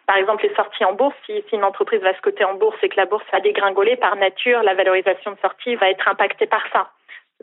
par 0.06 0.18
exemple, 0.18 0.48
les 0.48 0.56
sorties 0.56 0.86
en 0.86 0.94
bourse, 0.94 1.16
si, 1.26 1.44
une 1.54 1.64
entreprise 1.64 2.02
va 2.02 2.16
se 2.16 2.22
coter 2.22 2.44
en 2.44 2.56
bourse 2.56 2.78
et 2.84 2.90
que 2.90 2.98
la 2.98 3.06
bourse 3.06 3.26
a 3.32 3.40
dégringolé, 3.40 3.96
par 3.96 4.16
nature, 4.16 4.62
la 4.64 4.74
valorisation 4.74 5.32
de 5.32 5.38
sortie 5.40 5.76
va 5.76 5.90
être 5.90 6.08
impactée 6.08 6.48
par 6.48 6.64
ça. 6.72 6.90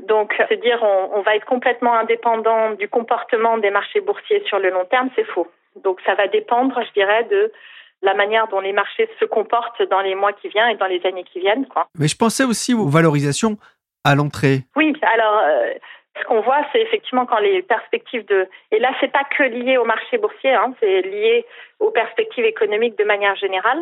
Donc, 0.07 0.35
se 0.49 0.55
dire 0.55 0.79
on, 0.83 1.19
on 1.19 1.23
va 1.23 1.37
être 1.37 1.47
complètement 1.47 1.95
indépendant 1.95 2.73
du 2.73 2.89
comportement 2.89 3.59
des 3.59 3.71
marchés 3.71 4.01
boursiers 4.01 4.43
sur 4.47 4.59
le 4.59 4.71
long 4.71 4.85
terme, 4.85 5.11
c'est 5.17 5.25
faux. 5.25 5.49
Donc, 5.77 6.01
ça 6.05 6.15
va 6.15 6.27
dépendre, 6.27 6.81
je 6.87 6.93
dirais, 6.93 7.25
de 7.25 7.53
la 8.03 8.15
manière 8.15 8.49
dont 8.49 8.61
les 8.61 8.73
marchés 8.73 9.09
se 9.19 9.25
comportent 9.25 9.83
dans 9.91 10.01
les 10.01 10.15
mois 10.15 10.33
qui 10.33 10.49
viennent 10.49 10.71
et 10.71 10.77
dans 10.77 10.87
les 10.87 11.05
années 11.05 11.25
qui 11.25 11.41
viennent. 11.41 11.67
Quoi. 11.67 11.87
Mais 11.99 12.09
je 12.09 12.17
pensais 12.17 12.45
aussi 12.45 12.75
aux 12.75 12.89
valorisations 12.89 13.57
à 14.05 14.15
l'entrée. 14.15 14.61
Oui, 14.77 14.95
alors 15.03 15.41
euh, 15.45 15.75
Ce 16.19 16.25
qu'on 16.25 16.41
voit, 16.41 16.65
c'est 16.73 16.81
effectivement 16.81 17.27
quand 17.27 17.39
les 17.39 17.63
perspectives 17.63 18.27
de 18.27 18.49
et 18.73 18.79
là 18.79 18.91
c'est 19.01 19.13
pas 19.13 19.25
que 19.37 19.45
lié 19.45 19.79
au 19.79 19.85
marché 19.85 20.19
boursier, 20.19 20.53
hein, 20.53 20.75
c'est 20.81 21.03
lié 21.03 21.47
aux 21.79 21.91
perspectives 21.91 22.45
économiques 22.45 22.99
de 22.99 23.05
manière 23.05 23.37
générale. 23.37 23.81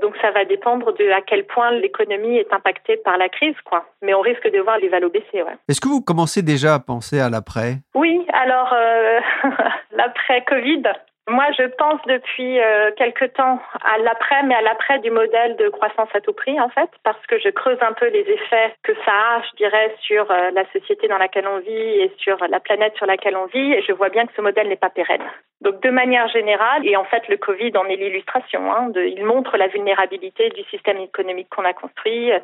Donc 0.00 0.14
ça 0.22 0.30
va 0.30 0.44
dépendre 0.44 0.92
de 0.96 1.10
à 1.10 1.20
quel 1.20 1.44
point 1.44 1.72
l'économie 1.72 2.36
est 2.36 2.52
impactée 2.52 2.96
par 2.98 3.18
la 3.18 3.28
crise, 3.28 3.56
quoi. 3.64 3.84
Mais 4.00 4.14
on 4.14 4.20
risque 4.20 4.48
de 4.48 4.60
voir 4.60 4.78
les 4.78 4.88
valos 4.88 5.10
baisser, 5.10 5.42
ouais. 5.42 5.56
Est-ce 5.68 5.80
que 5.80 5.88
vous 5.88 6.00
commencez 6.00 6.42
déjà 6.42 6.74
à 6.74 6.78
penser 6.78 7.18
à 7.18 7.28
l'après? 7.28 7.78
Oui, 7.96 8.24
alors 8.32 8.72
euh, 8.72 9.20
l'après 9.92 10.44
Covid, 10.44 10.84
moi, 11.28 11.46
je 11.56 11.64
pense 11.64 12.00
depuis 12.06 12.60
euh, 12.60 12.90
quelque 12.96 13.24
temps 13.26 13.60
à 13.84 13.98
l'après, 13.98 14.42
mais 14.44 14.54
à 14.54 14.62
l'après 14.62 14.98
du 15.00 15.10
modèle 15.10 15.56
de 15.56 15.68
croissance 15.68 16.08
à 16.14 16.20
tout 16.20 16.32
prix, 16.32 16.60
en 16.60 16.68
fait, 16.68 16.90
parce 17.04 17.24
que 17.26 17.38
je 17.38 17.48
creuse 17.50 17.78
un 17.80 17.92
peu 17.92 18.08
les 18.08 18.20
effets 18.20 18.74
que 18.82 18.92
ça 19.04 19.12
a, 19.12 19.42
je 19.42 19.56
dirais, 19.56 19.94
sur 20.00 20.30
euh, 20.30 20.50
la 20.52 20.64
société 20.72 21.08
dans 21.08 21.18
laquelle 21.18 21.46
on 21.46 21.58
vit 21.58 21.70
et 21.72 22.12
sur 22.18 22.36
la 22.48 22.60
planète 22.60 22.94
sur 22.96 23.06
laquelle 23.06 23.36
on 23.36 23.46
vit, 23.46 23.74
et 23.74 23.82
je 23.82 23.92
vois 23.92 24.08
bien 24.08 24.26
que 24.26 24.32
ce 24.36 24.40
modèle 24.40 24.68
n'est 24.68 24.76
pas 24.76 24.90
pérenne. 24.90 25.24
Donc, 25.60 25.82
de 25.82 25.90
manière 25.90 26.28
générale, 26.28 26.86
et 26.86 26.96
en 26.96 27.04
fait, 27.04 27.26
le 27.28 27.36
Covid 27.36 27.76
en 27.76 27.86
est 27.86 27.96
l'illustration, 27.96 28.72
hein, 28.72 28.92
il 28.94 29.24
montre 29.24 29.56
la 29.56 29.66
vulnérabilité 29.66 30.50
du 30.50 30.62
système 30.64 30.98
économique 30.98 31.48
qu'on 31.50 31.64
a 31.64 31.72
construit, 31.72 32.32
euh, 32.32 32.38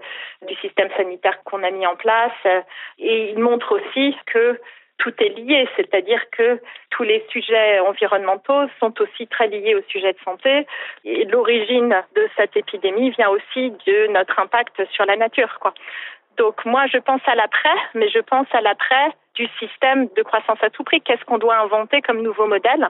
du 0.47 0.55
système 0.57 0.88
sanitaire 0.97 1.43
qu'on 1.45 1.62
a 1.62 1.71
mis 1.71 1.87
en 1.87 1.97
place, 1.97 2.33
euh, 2.47 2.61
et 2.99 3.31
il 3.31 3.38
montre 3.38 3.76
aussi 3.76 4.17
que 4.26 4.59
tout 4.98 5.12
est 5.18 5.36
lié, 5.38 5.68
c'est-à-dire 5.76 6.22
que 6.30 6.60
tous 6.90 7.02
les 7.02 7.24
sujets 7.28 7.80
environnementaux 7.80 8.68
sont 8.80 9.00
aussi 9.00 9.26
très 9.26 9.48
liés 9.48 9.74
au 9.74 9.82
sujet 9.88 10.12
de 10.12 10.18
santé. 10.24 10.66
Et 11.04 11.24
l'origine 11.24 11.94
de 12.14 12.28
cette 12.36 12.56
épidémie 12.56 13.10
vient 13.10 13.30
aussi 13.30 13.70
de 13.86 14.06
notre 14.08 14.38
impact 14.38 14.84
sur 14.92 15.04
la 15.04 15.16
nature. 15.16 15.58
Donc 16.36 16.64
moi, 16.64 16.86
je 16.86 16.98
pense 16.98 17.20
à 17.26 17.34
l'après, 17.34 17.76
mais 17.94 18.08
je 18.08 18.20
pense 18.20 18.46
à 18.52 18.60
l'après 18.60 19.10
du 19.34 19.48
système 19.58 20.08
de 20.16 20.22
croissance 20.22 20.58
à 20.62 20.70
tout 20.70 20.84
prix. 20.84 21.00
Qu'est-ce 21.00 21.24
qu'on 21.24 21.38
doit 21.38 21.56
inventer 21.58 22.00
comme 22.02 22.22
nouveau 22.22 22.46
modèle? 22.46 22.88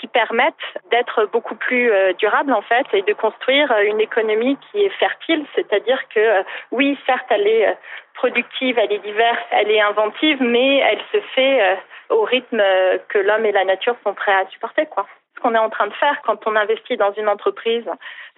Qui 0.00 0.06
permettent 0.06 0.54
d'être 0.90 1.26
beaucoup 1.26 1.54
plus 1.54 1.90
euh, 1.90 2.12
durable 2.14 2.52
en 2.52 2.62
fait 2.62 2.86
et 2.92 3.02
de 3.02 3.12
construire 3.12 3.72
une 3.84 4.00
économie 4.00 4.56
qui 4.70 4.82
est 4.82 4.96
fertile, 4.98 5.44
c'est-à-dire 5.54 6.00
que 6.14 6.20
euh, 6.20 6.42
oui, 6.70 6.98
certes, 7.06 7.26
elle 7.30 7.46
est 7.46 7.68
euh, 7.68 7.74
productive, 8.14 8.78
elle 8.78 8.92
est 8.92 9.04
diverse, 9.04 9.38
elle 9.50 9.70
est 9.70 9.80
inventive, 9.80 10.38
mais 10.40 10.78
elle 10.78 11.00
se 11.12 11.20
fait 11.34 11.78
au 12.10 12.22
rythme 12.22 12.60
que 13.08 13.18
l'homme 13.18 13.46
et 13.46 13.52
la 13.52 13.64
nature 13.64 13.94
sont 14.02 14.12
prêts 14.12 14.34
à 14.34 14.44
supporter 14.48 14.86
quoi. 14.86 15.06
Qu'on 15.40 15.54
est 15.54 15.58
en 15.58 15.70
train 15.70 15.86
de 15.86 15.94
faire 15.94 16.20
quand 16.22 16.46
on 16.46 16.56
investit 16.56 16.96
dans 16.96 17.12
une 17.12 17.28
entreprise, 17.28 17.88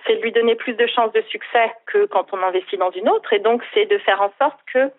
c'est 0.06 0.16
de 0.16 0.22
lui 0.22 0.32
donner 0.32 0.54
plus 0.54 0.74
de 0.74 0.86
chances 0.86 1.12
de 1.12 1.22
succès 1.22 1.72
que 1.86 2.06
quand 2.06 2.26
on 2.32 2.42
investit 2.42 2.76
dans 2.76 2.90
une 2.90 3.08
autre 3.08 3.32
et 3.32 3.38
donc 3.38 3.62
c'est 3.72 3.86
de 3.86 3.98
faire 3.98 4.20
en 4.20 4.32
sorte 4.38 4.58
que 4.72 4.90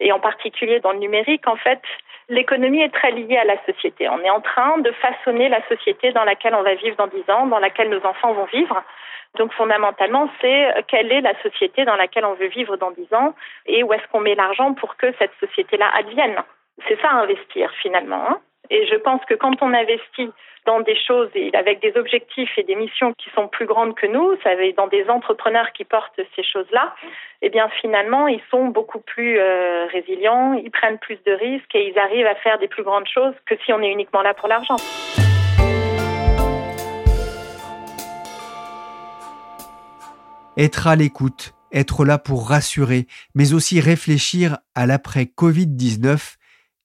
et 0.00 0.12
en 0.12 0.20
particulier 0.20 0.80
dans 0.80 0.92
le 0.92 0.98
numérique 0.98 1.46
en 1.48 1.56
fait, 1.56 1.80
l'économie 2.28 2.82
est 2.82 2.94
très 2.94 3.12
liée 3.12 3.36
à 3.36 3.44
la 3.44 3.62
société. 3.64 4.08
On 4.08 4.20
est 4.20 4.30
en 4.30 4.40
train 4.40 4.78
de 4.78 4.90
façonner 4.92 5.48
la 5.48 5.66
société 5.68 6.12
dans 6.12 6.24
laquelle 6.24 6.54
on 6.54 6.62
va 6.62 6.74
vivre 6.74 6.96
dans 6.96 7.06
dix 7.06 7.28
ans, 7.30 7.46
dans 7.46 7.58
laquelle 7.58 7.88
nos 7.88 8.04
enfants 8.04 8.32
vont 8.32 8.46
vivre. 8.46 8.82
Donc 9.36 9.52
fondamentalement, 9.52 10.28
c'est 10.40 10.84
quelle 10.88 11.12
est 11.12 11.20
la 11.20 11.40
société 11.42 11.84
dans 11.84 11.96
laquelle 11.96 12.24
on 12.24 12.34
veut 12.34 12.48
vivre 12.48 12.76
dans 12.76 12.90
dix 12.90 13.12
ans 13.12 13.34
et 13.66 13.82
où 13.82 13.92
est-ce 13.92 14.06
qu'on 14.08 14.20
met 14.20 14.34
l'argent 14.34 14.74
pour 14.74 14.96
que 14.96 15.12
cette 15.18 15.32
société-là 15.40 15.90
advienne. 15.94 16.36
C'est 16.86 17.00
ça 17.00 17.10
investir 17.10 17.70
finalement. 17.82 18.24
Hein. 18.28 18.40
Et 18.70 18.86
je 18.86 18.96
pense 18.96 19.24
que 19.24 19.34
quand 19.34 19.62
on 19.62 19.72
investit 19.72 20.30
dans 20.66 20.80
des 20.80 20.96
choses 20.96 21.30
et 21.34 21.50
avec 21.54 21.80
des 21.80 21.96
objectifs 21.96 22.50
et 22.58 22.62
des 22.62 22.74
missions 22.74 23.14
qui 23.14 23.30
sont 23.30 23.48
plus 23.48 23.64
grandes 23.64 23.94
que 23.94 24.06
nous, 24.06 24.36
ça 24.42 24.54
va 24.54 24.70
dans 24.76 24.86
des 24.86 25.08
entrepreneurs 25.08 25.72
qui 25.72 25.84
portent 25.84 26.20
ces 26.36 26.42
choses-là, 26.42 26.94
eh 27.40 27.48
bien 27.48 27.70
finalement 27.80 28.28
ils 28.28 28.42
sont 28.50 28.66
beaucoup 28.66 29.00
plus 29.00 29.38
euh, 29.38 29.86
résilients, 29.86 30.52
ils 30.52 30.70
prennent 30.70 30.98
plus 30.98 31.18
de 31.24 31.32
risques 31.32 31.74
et 31.74 31.88
ils 31.88 31.98
arrivent 31.98 32.26
à 32.26 32.34
faire 32.34 32.58
des 32.58 32.68
plus 32.68 32.82
grandes 32.82 33.08
choses 33.08 33.34
que 33.46 33.54
si 33.64 33.72
on 33.72 33.80
est 33.80 33.90
uniquement 33.90 34.20
là 34.20 34.34
pour 34.34 34.48
l'argent. 34.48 34.76
Être 40.58 40.88
à 40.88 40.96
l'écoute, 40.96 41.54
être 41.72 42.04
là 42.04 42.18
pour 42.18 42.48
rassurer, 42.48 43.06
mais 43.34 43.54
aussi 43.54 43.80
réfléchir 43.80 44.58
à 44.74 44.86
l'après 44.86 45.22
Covid-19 45.24 46.37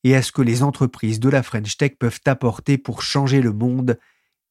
et 0.03 0.15
à 0.15 0.21
ce 0.21 0.31
que 0.31 0.41
les 0.41 0.63
entreprises 0.63 1.19
de 1.19 1.29
la 1.29 1.43
French 1.43 1.77
Tech 1.77 1.93
peuvent 1.99 2.21
apporter 2.25 2.77
pour 2.77 3.01
changer 3.01 3.41
le 3.41 3.53
monde 3.53 3.97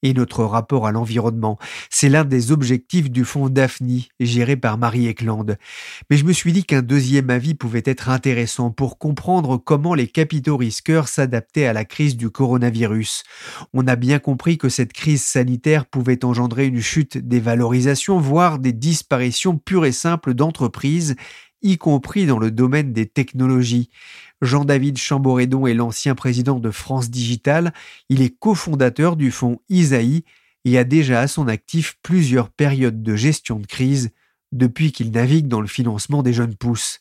et 0.03 0.15
notre 0.15 0.45
rapport 0.45 0.87
à 0.87 0.93
l'environnement. 0.93 1.59
C'est 1.91 2.09
l'un 2.09 2.25
des 2.25 2.53
objectifs 2.53 3.11
du 3.11 3.25
fonds 3.25 3.49
Daphne, 3.49 4.01
géré 4.21 4.57
par 4.57 4.79
Marie 4.79 5.07
Eklund. 5.07 5.57
Mais 6.11 6.17
je 6.17 6.25
me 6.25 6.33
suis 6.33 6.53
dit 6.53 6.65
qu'un 6.65 6.83
deuxième 6.83 7.31
avis 7.31 7.55
pouvait 7.55 7.83
être 7.85 8.09
intéressant 8.09 8.71
pour 8.71 8.99
comprendre 8.99 9.57
comment 9.59 9.95
les 9.95 10.09
capitaux 10.09 10.57
risqueurs 10.57 11.09
s'adaptaient 11.09 11.67
à 11.67 11.73
la 11.73 11.85
crise 11.85 12.17
du 12.17 12.31
coronavirus. 12.31 13.23
On 13.73 13.87
a 13.87 13.97
bien 13.97 14.19
compris 14.19 14.59
que 14.59 14.69
cette 14.69 14.93
crise 14.93 15.23
sanitaire 15.23 15.87
pouvait 15.87 16.25
engendrer 16.25 16.67
une 16.67 16.81
chute 16.81 17.17
des 17.19 17.41
valorisations, 17.41 18.19
voire 18.19 18.59
des 18.59 18.73
disparitions 18.73 19.57
pures 19.57 19.87
et 19.87 19.93
simples 19.93 20.35
d'entreprises, 20.35 21.15
y 21.63 21.79
compris 21.79 22.27
dans 22.27 22.39
le 22.39 22.51
domaine 22.51 22.93
des 22.93 23.07
technologies. 23.07 23.91
Jean-David 24.41 24.99
Chamboredon 24.99 25.67
est 25.67 25.75
l'ancien 25.75 26.15
président 26.15 26.59
de 26.59 26.71
France 26.71 27.11
Digital. 27.11 27.73
Il 28.09 28.23
est 28.23 28.37
cofondateur 28.37 29.17
du 29.17 29.31
fonds 29.31 29.61
Isaïe 29.69 30.25
et 30.65 30.79
a 30.79 30.85
déjà 30.85 31.21
à 31.21 31.29
son 31.29 31.49
actif 31.49 31.99
plusieurs 32.03 32.51
périodes 32.51 33.03
de 33.03 33.17
gestion 33.17 33.59
de 33.59 33.67
crise 33.67 34.11
depuis 34.53 34.93
qu'il 34.93 35.11
navigue 35.11 35.49
dans 35.49 35.61
le 35.61 35.67
financement 35.67 36.23
des 36.23 36.33
jeunes 36.33 36.57
pousses. 36.57 37.01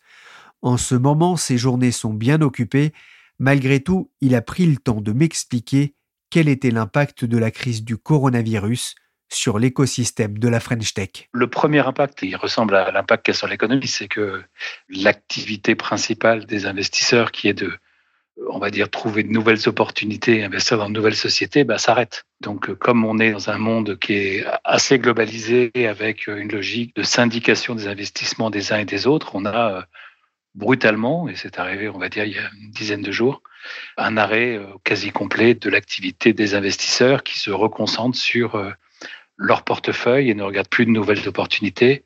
En 0.62 0.78
ce 0.78 0.96
moment, 0.96 1.38
ses 1.38 1.58
journées 1.58 1.92
sont 1.92 2.14
bien 2.14 2.42
occupées. 2.42 2.94
Malgré 3.40 3.80
tout, 3.80 4.12
il 4.22 4.36
a 4.36 4.42
pris 4.42 4.66
le 4.66 4.78
temps 4.78 5.02
de 5.02 5.12
m'expliquer 5.12 5.96
quel 6.30 6.48
était 6.48 6.72
l'impact 6.72 7.26
de 7.26 7.38
la 7.38 7.52
crise 7.52 7.84
du 7.84 7.98
coronavirus 7.98 8.96
sur 9.34 9.60
l'écosystème 9.60 10.38
de 10.38 10.48
la 10.48 10.60
French 10.60 10.94
Tech 10.94 11.30
Le 11.32 11.48
premier 11.48 11.80
impact, 11.80 12.20
il 12.22 12.36
ressemble 12.36 12.76
à 12.76 12.92
l'impact 12.92 13.26
qu'il 13.26 13.34
y 13.34 13.36
a 13.36 13.38
sur 13.38 13.48
l'économie, 13.48 13.88
c'est 13.88 14.08
que 14.08 14.44
l'activité 14.90 15.76
principale 15.76 16.46
des 16.46 16.66
investisseurs, 16.66 17.32
qui 17.32 17.48
est 17.48 17.54
de, 17.54 17.72
on 18.50 18.60
va 18.60 18.70
dire, 18.70 18.90
trouver 18.90 19.24
de 19.24 19.30
nouvelles 19.30 19.68
opportunités, 19.68 20.44
investir 20.44 20.78
dans 20.78 20.90
de 20.90 20.94
nouvelles 20.94 21.16
sociétés, 21.16 21.64
bah, 21.64 21.78
s'arrête. 21.78 22.26
Donc, 22.42 22.74
comme 22.76 23.06
on 23.06 23.20
est 23.20 23.32
dans 23.32 23.50
un 23.50 23.58
monde 23.58 23.98
qui 24.00 24.14
est 24.14 24.46
assez 24.64 25.00
globalisé 25.00 25.72
avec 25.76 26.28
une 26.28 26.52
logique 26.52 26.96
de 26.96 27.04
syndication 27.04 27.76
des 27.76 27.88
investissements 27.88 28.50
des 28.50 28.74
uns 28.74 28.80
et 28.80 28.86
des 28.86 29.08
autres, 29.08 29.36
on 29.36 29.46
a 29.46 29.78
euh, 29.78 29.82
brutalement, 30.56 31.30
et 31.30 31.36
c'est 31.36 31.60
arrivé, 31.60 31.90
on 31.90 31.98
va 31.98 32.10
dire, 32.10 32.26
il 32.26 32.34
y 32.34 32.40
a 32.40 32.50
une 32.62 32.72
dizaine 32.72 33.02
de 33.02 33.12
jours, 33.12 33.42
un 33.98 34.18
arrêt 34.18 34.58
euh, 34.58 34.66
quasi 34.84 35.12
complet 35.12 35.54
de 35.54 35.70
l'activité 35.70 36.34
des 36.34 36.56
investisseurs 36.56 37.24
qui 37.24 37.40
se 37.40 37.52
reconcentrent 37.52 38.18
sur 38.18 38.56
euh, 38.56 38.72
leur 39.38 39.64
portefeuille 39.64 40.30
et 40.30 40.36
ne 40.36 40.44
regardent 40.44 40.70
plus 40.70 40.86
de 40.86 40.92
nouvelles 40.92 41.28
opportunités, 41.28 42.04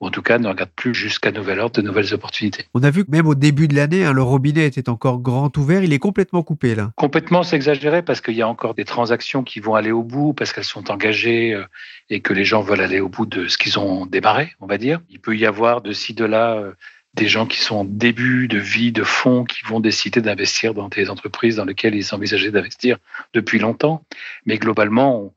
ou 0.00 0.06
en 0.06 0.10
tout 0.10 0.22
cas 0.22 0.38
ne 0.38 0.48
regardent 0.48 0.70
plus 0.74 0.94
jusqu'à 0.94 1.30
nouvel 1.30 1.60
ordre 1.60 1.80
de 1.80 1.86
nouvelles 1.86 2.14
opportunités. 2.14 2.64
On 2.74 2.82
a 2.82 2.90
vu 2.90 3.04
que 3.04 3.10
même 3.10 3.26
au 3.26 3.34
début 3.34 3.68
de 3.68 3.74
l'année, 3.74 4.04
hein, 4.04 4.12
le 4.12 4.22
robinet 4.22 4.66
était 4.66 4.88
encore 4.88 5.18
grand 5.18 5.56
ouvert, 5.56 5.82
il 5.82 5.92
est 5.92 5.98
complètement 5.98 6.42
coupé 6.42 6.74
là. 6.74 6.92
Complètement, 6.96 7.42
c'est 7.42 7.56
exagéré 7.56 8.02
parce 8.02 8.20
qu'il 8.20 8.34
y 8.34 8.42
a 8.42 8.48
encore 8.48 8.74
des 8.74 8.84
transactions 8.84 9.42
qui 9.42 9.60
vont 9.60 9.74
aller 9.74 9.92
au 9.92 10.02
bout, 10.02 10.32
parce 10.32 10.52
qu'elles 10.52 10.64
sont 10.64 10.90
engagées 10.90 11.54
euh, 11.54 11.64
et 12.08 12.20
que 12.20 12.32
les 12.32 12.44
gens 12.44 12.62
veulent 12.62 12.80
aller 12.80 13.00
au 13.00 13.08
bout 13.08 13.26
de 13.26 13.48
ce 13.48 13.58
qu'ils 13.58 13.78
ont 13.78 14.06
démarré, 14.06 14.52
on 14.60 14.66
va 14.66 14.78
dire. 14.78 15.00
Il 15.10 15.20
peut 15.20 15.36
y 15.36 15.46
avoir 15.46 15.80
de 15.82 15.92
ci, 15.92 16.14
de 16.14 16.24
là 16.24 16.54
euh, 16.54 16.72
des 17.14 17.26
gens 17.26 17.46
qui 17.46 17.60
sont 17.60 17.76
en 17.76 17.84
début 17.84 18.48
de 18.48 18.58
vie, 18.58 18.92
de 18.92 19.02
fonds, 19.02 19.44
qui 19.44 19.64
vont 19.66 19.80
décider 19.80 20.20
d'investir 20.20 20.74
dans 20.74 20.88
des 20.88 21.10
entreprises 21.10 21.56
dans 21.56 21.64
lesquelles 21.64 21.94
ils 21.94 22.14
envisageaient 22.14 22.52
d'investir 22.52 22.98
depuis 23.34 23.58
longtemps. 23.58 24.04
Mais 24.46 24.58
globalement, 24.58 25.32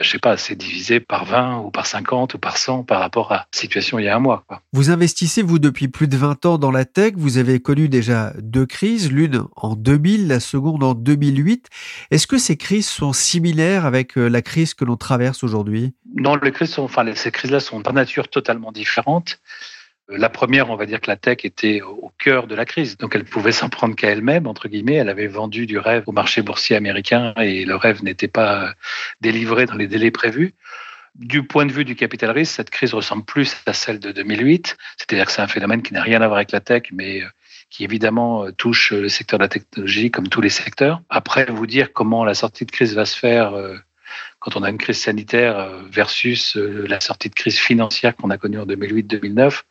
je 0.00 0.10
sais 0.10 0.18
pas, 0.18 0.36
c'est 0.36 0.56
divisé 0.56 1.00
par 1.00 1.24
20 1.24 1.60
ou 1.60 1.70
par 1.70 1.86
50 1.86 2.34
ou 2.34 2.38
par 2.38 2.58
100 2.58 2.84
par 2.84 3.00
rapport 3.00 3.32
à 3.32 3.36
la 3.36 3.46
situation 3.52 3.98
il 3.98 4.04
y 4.04 4.08
a 4.08 4.16
un 4.16 4.20
mois. 4.20 4.44
Vous 4.72 4.90
investissez, 4.90 5.42
vous, 5.42 5.58
depuis 5.58 5.88
plus 5.88 6.06
de 6.06 6.16
20 6.16 6.44
ans 6.46 6.58
dans 6.58 6.70
la 6.70 6.84
tech. 6.84 7.14
Vous 7.16 7.38
avez 7.38 7.60
connu 7.60 7.88
déjà 7.88 8.34
deux 8.38 8.66
crises, 8.66 9.10
l'une 9.10 9.44
en 9.56 9.74
2000, 9.74 10.28
la 10.28 10.40
seconde 10.40 10.84
en 10.84 10.94
2008. 10.94 11.68
Est-ce 12.10 12.26
que 12.26 12.38
ces 12.38 12.56
crises 12.56 12.88
sont 12.88 13.12
similaires 13.12 13.86
avec 13.86 14.18
euh, 14.18 14.28
la 14.28 14.42
crise 14.42 14.74
que 14.74 14.84
l'on 14.84 14.96
traverse 14.96 15.42
aujourd'hui? 15.42 15.94
Non, 16.14 16.36
les 16.36 16.52
crises 16.52 16.70
sont, 16.70 16.82
enfin, 16.82 17.04
ces 17.14 17.30
crises-là 17.30 17.60
sont 17.60 17.80
de 17.80 17.90
nature 17.90 18.28
totalement 18.28 18.72
différente. 18.72 19.40
La 20.08 20.28
première, 20.28 20.70
on 20.70 20.76
va 20.76 20.86
dire 20.86 21.00
que 21.00 21.10
la 21.10 21.16
tech 21.16 21.38
était 21.44 21.80
au 21.82 22.12
cœur 22.18 22.46
de 22.46 22.54
la 22.54 22.64
crise, 22.64 22.96
donc 22.96 23.16
elle 23.16 23.24
pouvait 23.24 23.50
s'en 23.50 23.68
prendre 23.68 23.96
qu'à 23.96 24.10
elle-même, 24.10 24.46
entre 24.46 24.68
guillemets. 24.68 24.94
Elle 24.94 25.08
avait 25.08 25.26
vendu 25.26 25.66
du 25.66 25.78
rêve 25.78 26.04
au 26.06 26.12
marché 26.12 26.42
boursier 26.42 26.76
américain 26.76 27.34
et 27.38 27.64
le 27.64 27.74
rêve 27.74 28.04
n'était 28.04 28.28
pas 28.28 28.72
délivré 29.20 29.66
dans 29.66 29.74
les 29.74 29.88
délais 29.88 30.12
prévus. 30.12 30.54
Du 31.16 31.44
point 31.44 31.64
de 31.64 31.72
vue 31.72 31.84
du 31.84 31.96
capital 31.96 32.30
risque, 32.30 32.54
cette 32.54 32.70
crise 32.70 32.92
ressemble 32.92 33.24
plus 33.24 33.56
à 33.64 33.72
celle 33.72 33.98
de 33.98 34.12
2008, 34.12 34.76
c'est-à-dire 34.98 35.24
que 35.24 35.32
c'est 35.32 35.40
un 35.40 35.48
phénomène 35.48 35.82
qui 35.82 35.94
n'a 35.94 36.02
rien 36.02 36.20
à 36.20 36.26
voir 36.26 36.36
avec 36.36 36.52
la 36.52 36.60
tech, 36.60 36.82
mais 36.92 37.22
euh, 37.22 37.26
qui 37.70 37.84
évidemment 37.84 38.44
euh, 38.44 38.52
touche 38.52 38.92
le 38.92 39.08
secteur 39.08 39.38
de 39.38 39.44
la 39.44 39.48
technologie 39.48 40.10
comme 40.10 40.28
tous 40.28 40.42
les 40.42 40.50
secteurs. 40.50 41.00
Après, 41.08 41.46
vous 41.46 41.66
dire 41.66 41.92
comment 41.92 42.24
la 42.24 42.34
sortie 42.34 42.66
de 42.66 42.70
crise 42.70 42.94
va 42.94 43.06
se 43.06 43.18
faire 43.18 43.54
euh, 43.54 43.76
quand 44.40 44.56
on 44.56 44.62
a 44.62 44.68
une 44.68 44.78
crise 44.78 45.00
sanitaire 45.00 45.68
versus 45.90 46.54
la 46.54 47.00
sortie 47.00 47.28
de 47.28 47.34
crise 47.34 47.58
financière 47.58 48.14
qu'on 48.14 48.30
a 48.30 48.38
connue 48.38 48.60
en 48.60 48.66
2008-2009, 48.66 49.62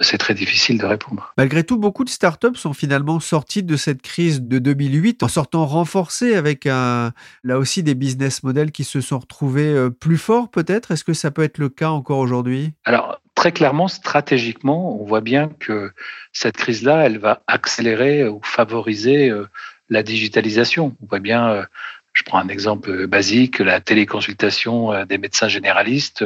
c'est 0.00 0.18
très 0.18 0.34
difficile 0.34 0.78
de 0.78 0.84
répondre. 0.84 1.32
Malgré 1.38 1.64
tout, 1.64 1.78
beaucoup 1.78 2.04
de 2.04 2.10
startups 2.10 2.56
sont 2.56 2.74
finalement 2.74 3.18
sorties 3.18 3.62
de 3.62 3.76
cette 3.76 4.02
crise 4.02 4.42
de 4.42 4.58
2008 4.58 5.22
en 5.22 5.28
sortant 5.28 5.64
renforcées 5.64 6.34
avec 6.34 6.66
un, 6.66 7.12
là 7.44 7.58
aussi 7.58 7.82
des 7.82 7.94
business 7.94 8.42
models 8.42 8.72
qui 8.72 8.84
se 8.84 9.00
sont 9.00 9.18
retrouvés 9.18 9.72
euh, 9.72 9.90
plus 9.90 10.18
forts 10.18 10.50
peut-être. 10.50 10.90
Est-ce 10.90 11.04
que 11.04 11.14
ça 11.14 11.30
peut 11.30 11.42
être 11.42 11.58
le 11.58 11.70
cas 11.70 11.88
encore 11.88 12.18
aujourd'hui? 12.18 12.72
Alors, 12.84 13.20
très 13.34 13.52
clairement, 13.52 13.88
stratégiquement, 13.88 15.00
on 15.00 15.06
voit 15.06 15.22
bien 15.22 15.48
que 15.60 15.92
cette 16.32 16.56
crise-là, 16.56 17.06
elle 17.06 17.18
va 17.18 17.42
accélérer 17.46 18.28
ou 18.28 18.40
favoriser 18.42 19.30
euh, 19.30 19.48
la 19.88 20.02
digitalisation. 20.02 20.94
On 21.02 21.06
voit 21.06 21.20
bien, 21.20 21.48
euh, 21.48 21.64
je 22.12 22.22
prends 22.22 22.38
un 22.38 22.48
exemple 22.48 23.06
basique, 23.06 23.60
la 23.60 23.80
téléconsultation 23.80 25.04
des 25.04 25.18
médecins 25.18 25.48
généralistes, 25.48 26.24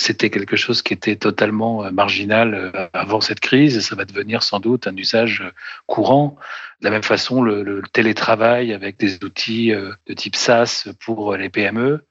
c'était 0.00 0.30
quelque 0.30 0.56
chose 0.56 0.82
qui 0.82 0.94
était 0.94 1.16
totalement 1.16 1.90
marginal 1.92 2.88
avant 2.92 3.20
cette 3.20 3.40
crise 3.40 3.76
et 3.76 3.80
ça 3.80 3.94
va 3.94 4.04
devenir 4.04 4.42
sans 4.42 4.58
doute 4.58 4.86
un 4.86 4.96
usage 4.96 5.44
courant. 5.86 6.36
De 6.80 6.86
la 6.86 6.90
même 6.90 7.02
façon, 7.02 7.42
le, 7.42 7.62
le 7.62 7.82
télétravail 7.92 8.72
avec 8.72 8.98
des 8.98 9.22
outils 9.22 9.72
de 9.72 10.14
type 10.14 10.36
SaaS 10.36 10.88
pour 11.04 11.36
les 11.36 11.50
PME, 11.50 12.06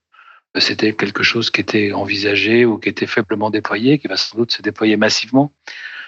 c'était 0.58 0.94
quelque 0.94 1.24
chose 1.24 1.52
qui 1.52 1.62
était 1.62 1.92
envisagé 1.92 2.66
ou 2.66 2.78
qui 2.80 2.90
était 2.90 3.08
faiblement 3.08 3.50
déployé, 3.50 4.00
qui 4.00 4.08
va 4.08 4.18
sans 4.18 4.38
doute 4.38 4.52
se 4.52 4.62
déployer 4.62 4.98
massivement. 4.98 5.52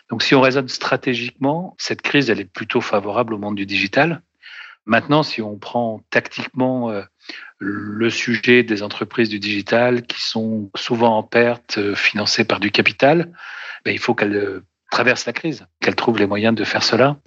Donc 0.10 0.24
si 0.24 0.36
on 0.36 0.42
raisonne 0.42 0.68
stratégiquement, 0.68 1.76
cette 1.78 2.02
crise, 2.02 2.30
elle 2.30 2.40
est 2.40 2.52
plutôt 2.52 2.82
favorable 2.82 3.34
au 3.34 3.38
monde 3.38 3.56
du 3.56 3.66
digital. 3.66 4.22
Maintenant, 4.86 5.24
si 5.24 5.42
on 5.42 5.58
prend 5.58 6.02
tactiquement 6.10 6.90
euh, 6.90 7.04
le 7.60 8.10
sujet 8.10 8.64
des 8.64 8.82
entreprises 8.82 9.30
du 9.30 9.40
digital 9.40 10.04
qui 10.04 10.22
sont 10.22 10.72
souvent 10.76 11.18
en 11.18 11.24
perte, 11.24 11.78
euh, 11.78 11.96
financées 11.96 12.46
par 12.46 12.60
du 12.60 12.72
capital, 12.72 13.32
ben, 13.86 13.92
il 13.92 14.00
faut 14.00 14.16
qu'elles 14.16 14.36
euh, 14.36 14.66
traversent 14.90 15.28
la 15.28 15.34
crise, 15.34 15.68
qu'elles 15.80 15.96
trouvent 15.96 16.18
les 16.18 16.26
moyens 16.26 16.56
de 16.56 16.64
faire 16.64 16.84
cela. 16.84 17.18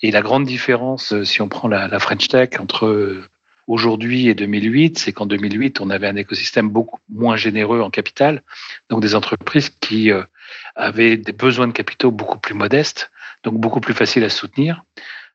Et 0.00 0.10
la 0.10 0.22
grande 0.22 0.44
différence, 0.44 1.22
si 1.22 1.42
on 1.42 1.48
prend 1.48 1.68
la, 1.68 1.98
French 2.00 2.26
Tech 2.26 2.58
entre 2.58 3.22
aujourd'hui 3.68 4.26
et 4.26 4.34
2008, 4.34 4.98
c'est 4.98 5.12
qu'en 5.12 5.26
2008, 5.26 5.80
on 5.80 5.90
avait 5.90 6.08
un 6.08 6.16
écosystème 6.16 6.70
beaucoup 6.70 6.98
moins 7.08 7.36
généreux 7.36 7.80
en 7.80 7.90
capital, 7.90 8.42
donc 8.90 9.00
des 9.00 9.14
entreprises 9.14 9.68
qui 9.68 10.10
avaient 10.74 11.16
des 11.16 11.30
besoins 11.30 11.68
de 11.68 11.72
capitaux 11.72 12.10
beaucoup 12.10 12.40
plus 12.40 12.54
modestes, 12.54 13.12
donc 13.44 13.54
beaucoup 13.60 13.80
plus 13.80 13.94
faciles 13.94 14.24
à 14.24 14.28
soutenir 14.28 14.82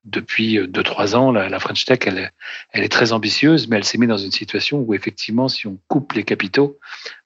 depuis 0.08 0.58
euh, 0.58 0.68
deux 0.68 0.84
trois 0.84 1.16
ans, 1.16 1.32
la, 1.32 1.60
French 1.60 1.86
Tech, 1.86 2.00
elle, 2.06 2.32
elle, 2.72 2.84
est 2.84 2.90
très 2.90 3.12
ambitieuse, 3.12 3.68
mais 3.68 3.78
elle 3.78 3.84
s'est 3.84 3.98
mise 3.98 4.10
dans 4.10 4.18
une 4.18 4.32
situation 4.32 4.80
où 4.80 4.94
effectivement, 4.94 5.48
si 5.48 5.68
on 5.68 5.78
coupe 5.88 6.14
les 6.14 6.24
capitaux, 6.24 6.80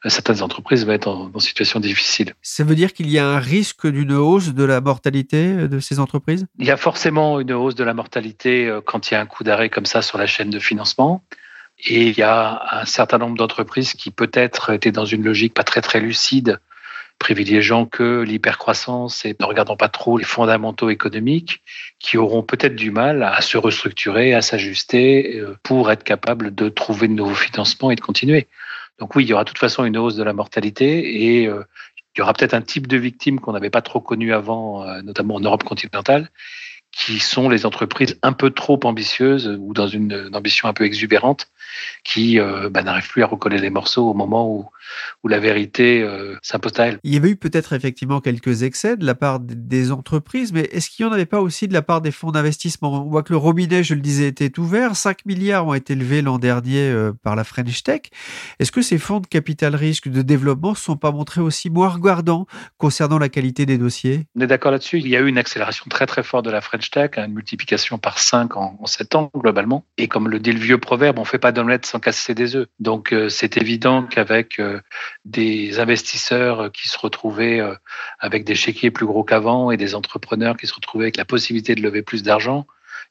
euh, 0.05 0.09
certaines 0.09 0.41
entreprises 0.41 0.85
vont 0.85 0.93
être 0.93 1.07
en, 1.07 1.39
situation 1.39 1.79
difficile. 1.79 2.33
Ça 2.41 2.63
veut 2.63 2.75
dire 2.75 2.93
qu'il 2.93 3.09
y 3.09 3.17
a 3.17 3.27
un 3.27 3.39
risque 3.39 3.87
d'une 3.87 4.13
hausse 4.13 4.53
de 4.53 4.63
la 4.63 4.81
mortalité 4.81 5.47
euh, 5.47 5.67
de 5.67 5.79
ces 5.79 5.99
entreprises? 5.99 6.45
Il 6.59 6.65
y 6.65 6.71
a 6.71 6.77
forcément 6.77 7.39
une 7.39 7.53
hausse 7.53 7.75
de 7.75 7.83
la 7.83 7.93
mortalité 7.93 8.79
quand 8.85 9.09
il 9.09 9.13
y 9.13 9.17
a 9.17 9.21
un 9.21 9.25
coup 9.25 9.43
d'arrêt 9.43 9.69
comme 9.69 9.85
ça 9.85 10.01
sur 10.01 10.17
la 10.17 10.27
chaîne 10.27 10.49
de 10.49 10.59
financement. 10.59 11.23
Et 11.83 12.09
il 12.09 12.17
y 12.17 12.21
a 12.21 12.81
un 12.81 12.85
certain 12.85 13.17
nombre 13.17 13.37
d'entreprises 13.37 13.93
qui 13.93 14.11
peut-être 14.11 14.71
étaient 14.71 14.91
dans 14.91 15.05
une 15.05 15.23
logique 15.23 15.53
pas 15.53 15.63
très 15.63 15.81
très 15.81 15.99
lucide 15.99 16.59
privilégiant 17.21 17.85
que 17.85 18.23
l'hypercroissance 18.23 19.25
et 19.25 19.35
ne 19.39 19.45
regardant 19.45 19.77
pas 19.77 19.89
trop 19.89 20.17
les 20.17 20.23
fondamentaux 20.23 20.89
économiques, 20.89 21.61
qui 21.99 22.17
auront 22.17 22.41
peut-être 22.41 22.75
du 22.75 22.89
mal 22.89 23.21
à 23.21 23.41
se 23.41 23.59
restructurer, 23.59 24.33
à 24.33 24.41
s'ajuster 24.41 25.37
euh, 25.37 25.55
pour 25.61 25.91
être 25.91 26.03
capable 26.03 26.53
de 26.55 26.67
trouver 26.67 27.07
de 27.07 27.13
nouveaux 27.13 27.35
financements 27.35 27.91
et 27.91 27.95
de 27.95 28.01
continuer. 28.01 28.47
Donc 28.97 29.15
oui, 29.15 29.23
il 29.23 29.29
y 29.29 29.33
aura 29.33 29.43
de 29.43 29.49
toute 29.49 29.59
façon 29.59 29.85
une 29.85 29.97
hausse 29.97 30.15
de 30.15 30.23
la 30.23 30.33
mortalité 30.33 31.41
et 31.41 31.47
euh, 31.47 31.63
il 32.15 32.19
y 32.19 32.21
aura 32.23 32.33
peut-être 32.33 32.55
un 32.55 32.61
type 32.61 32.87
de 32.87 32.97
victime 32.97 33.39
qu'on 33.39 33.53
n'avait 33.53 33.69
pas 33.69 33.83
trop 33.83 34.01
connu 34.01 34.33
avant, 34.33 34.83
euh, 34.83 35.03
notamment 35.03 35.35
en 35.35 35.41
Europe 35.41 35.63
continentale, 35.63 36.27
qui 36.91 37.19
sont 37.19 37.49
les 37.49 37.67
entreprises 37.67 38.17
un 38.23 38.33
peu 38.33 38.49
trop 38.49 38.79
ambitieuses 38.83 39.47
ou 39.59 39.73
dans 39.73 39.87
une, 39.87 40.31
ambition 40.33 40.67
un 40.67 40.73
peu 40.73 40.85
exubérante, 40.85 41.51
qui 42.03 42.39
euh, 42.39 42.69
bah, 42.69 42.83
n'arrivent 42.83 43.09
plus 43.09 43.23
à 43.23 43.27
recoller 43.27 43.57
les 43.57 43.69
morceaux 43.69 44.09
au 44.09 44.13
moment 44.13 44.49
où, 44.49 44.69
où 45.23 45.27
la 45.27 45.39
vérité 45.39 46.01
euh, 46.01 46.35
s'impose 46.41 46.79
à 46.79 46.87
elles. 46.87 46.99
Il 47.03 47.13
y 47.13 47.17
avait 47.17 47.29
eu 47.29 47.35
peut-être 47.35 47.73
effectivement 47.73 48.21
quelques 48.21 48.63
excès 48.63 48.97
de 48.97 49.05
la 49.05 49.15
part 49.15 49.39
des 49.39 49.91
entreprises, 49.91 50.53
mais 50.53 50.61
est-ce 50.71 50.89
qu'il 50.89 51.05
n'y 51.05 51.11
en 51.11 51.13
avait 51.13 51.25
pas 51.25 51.41
aussi 51.41 51.67
de 51.67 51.73
la 51.73 51.81
part 51.81 52.01
des 52.01 52.11
fonds 52.11 52.31
d'investissement? 52.31 53.05
On 53.05 53.09
voit 53.09 53.23
que 53.23 53.33
le 53.33 53.37
robinet, 53.37 53.83
je 53.83 53.93
le 53.93 54.01
disais, 54.01 54.27
était 54.27 54.59
ouvert. 54.59 54.95
5 54.95 55.25
milliards 55.25 55.67
ont 55.67 55.73
été 55.73 55.95
levés 55.95 56.21
l'an 56.21 56.37
dernier 56.37 56.89
euh, 56.89 57.13
par 57.23 57.35
la 57.35 57.43
French 57.43 57.83
Tech. 57.83 58.01
Est-ce 58.59 58.71
que 58.71 58.81
ces 58.81 58.97
fonds 58.97 59.19
de 59.19 59.27
capital 59.27 59.75
risque 59.75 60.09
de 60.09 60.21
développement 60.21 60.71
ne 60.71 60.75
sont 60.75 60.97
pas 60.97 61.11
montrés 61.11 61.41
aussi 61.41 61.69
moins 61.69 61.89
regardants 61.89 62.45
concernant 62.77 63.19
la 63.19 63.29
qualité 63.29 63.65
des 63.65 63.77
dossiers? 63.77 64.27
On 64.35 64.41
est 64.41 64.47
d'accord 64.47 64.71
là-dessus. 64.71 64.99
Il 64.99 65.07
y 65.07 65.15
a 65.15 65.19
eu 65.19 65.27
une 65.27 65.37
accélération 65.37 65.85
très 65.89 66.05
très 66.05 66.23
forte 66.23 66.45
de 66.45 66.51
la 66.51 66.61
French 66.61 66.89
Tech, 66.91 67.11
hein, 67.17 67.25
une 67.27 67.33
multiplication 67.33 67.97
par 67.97 68.19
5 68.19 68.57
en, 68.57 68.77
en 68.79 68.85
7 68.85 69.15
ans 69.15 69.31
globalement. 69.35 69.85
Et 69.97 70.07
comme 70.07 70.27
le 70.27 70.39
dit 70.39 70.51
le 70.51 70.59
vieux 70.59 70.77
proverbe, 70.77 71.19
on 71.19 71.25
fait 71.25 71.39
pas 71.39 71.51
d'omelette 71.61 71.85
sans 71.85 71.99
casser 71.99 72.33
des 72.33 72.55
œufs. 72.55 72.67
Donc 72.79 73.13
euh, 73.13 73.29
c'est 73.29 73.57
évident 73.57 74.03
qu'avec 74.03 74.59
euh, 74.59 74.81
des 75.25 75.79
investisseurs 75.79 76.71
qui 76.71 76.87
se 76.87 76.97
retrouvaient 76.97 77.59
euh, 77.59 77.75
avec 78.19 78.43
des 78.43 78.55
chéquiers 78.55 78.91
plus 78.91 79.05
gros 79.05 79.23
qu'avant 79.23 79.71
et 79.71 79.77
des 79.77 79.95
entrepreneurs 79.95 80.57
qui 80.57 80.67
se 80.67 80.73
retrouvaient 80.73 81.05
avec 81.05 81.17
la 81.17 81.25
possibilité 81.25 81.75
de 81.75 81.81
lever 81.81 82.01
plus 82.01 82.23
d'argent, 82.23 82.65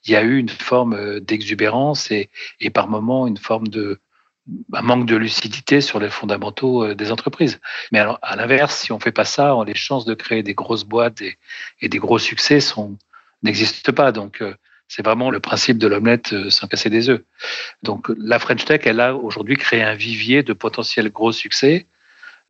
il 0.05 0.13
y 0.13 0.17
a 0.17 0.23
eu 0.23 0.39
une 0.39 0.49
forme 0.49 1.21
d'exubérance 1.21 2.11
et, 2.11 2.31
par 2.73 2.89
moments 2.89 3.27
une 3.27 3.37
forme 3.37 3.69
de 3.69 4.01
un 4.73 4.83
manque 4.83 5.07
de 5.07 5.17
lucidité 5.17 5.81
sur 5.81 6.01
les 6.01 6.09
fondamentaux 6.09 6.95
des 6.95 7.13
entreprises. 7.13 7.61
Mais 7.93 7.99
alors, 7.99 8.19
à 8.23 8.35
l'inverse, 8.35 8.75
si 8.75 8.91
on 8.91 8.99
fait 8.99 9.13
pas 9.13 9.27
ça, 9.27 9.55
les 9.67 9.75
chances 9.75 10.07
de 10.07 10.15
créer 10.15 10.43
des 10.43 10.55
grosses 10.55 10.85
boîtes 10.85 11.21
et, 11.21 11.37
et 11.81 11.89
des 11.89 11.99
gros 11.99 12.19
succès 12.19 12.59
n'existent 13.43 13.93
pas. 13.93 14.11
Donc, 14.11 14.43
c'est 14.91 15.05
vraiment 15.05 15.31
le 15.31 15.39
principe 15.39 15.79
de 15.79 15.87
l'omelette 15.87 16.33
euh, 16.33 16.51
sans 16.51 16.67
casser 16.67 16.91
des 16.91 17.09
œufs. 17.09 17.23
Donc 17.85 18.11
la 18.19 18.41
French 18.41 18.65
Tech, 18.65 18.81
elle 18.85 18.99
a 18.99 19.15
aujourd'hui 19.15 19.57
créé 19.57 19.83
un 19.83 19.95
vivier 19.95 20.43
de 20.43 20.53
potentiels 20.53 21.11
gros 21.11 21.31
succès. 21.31 21.87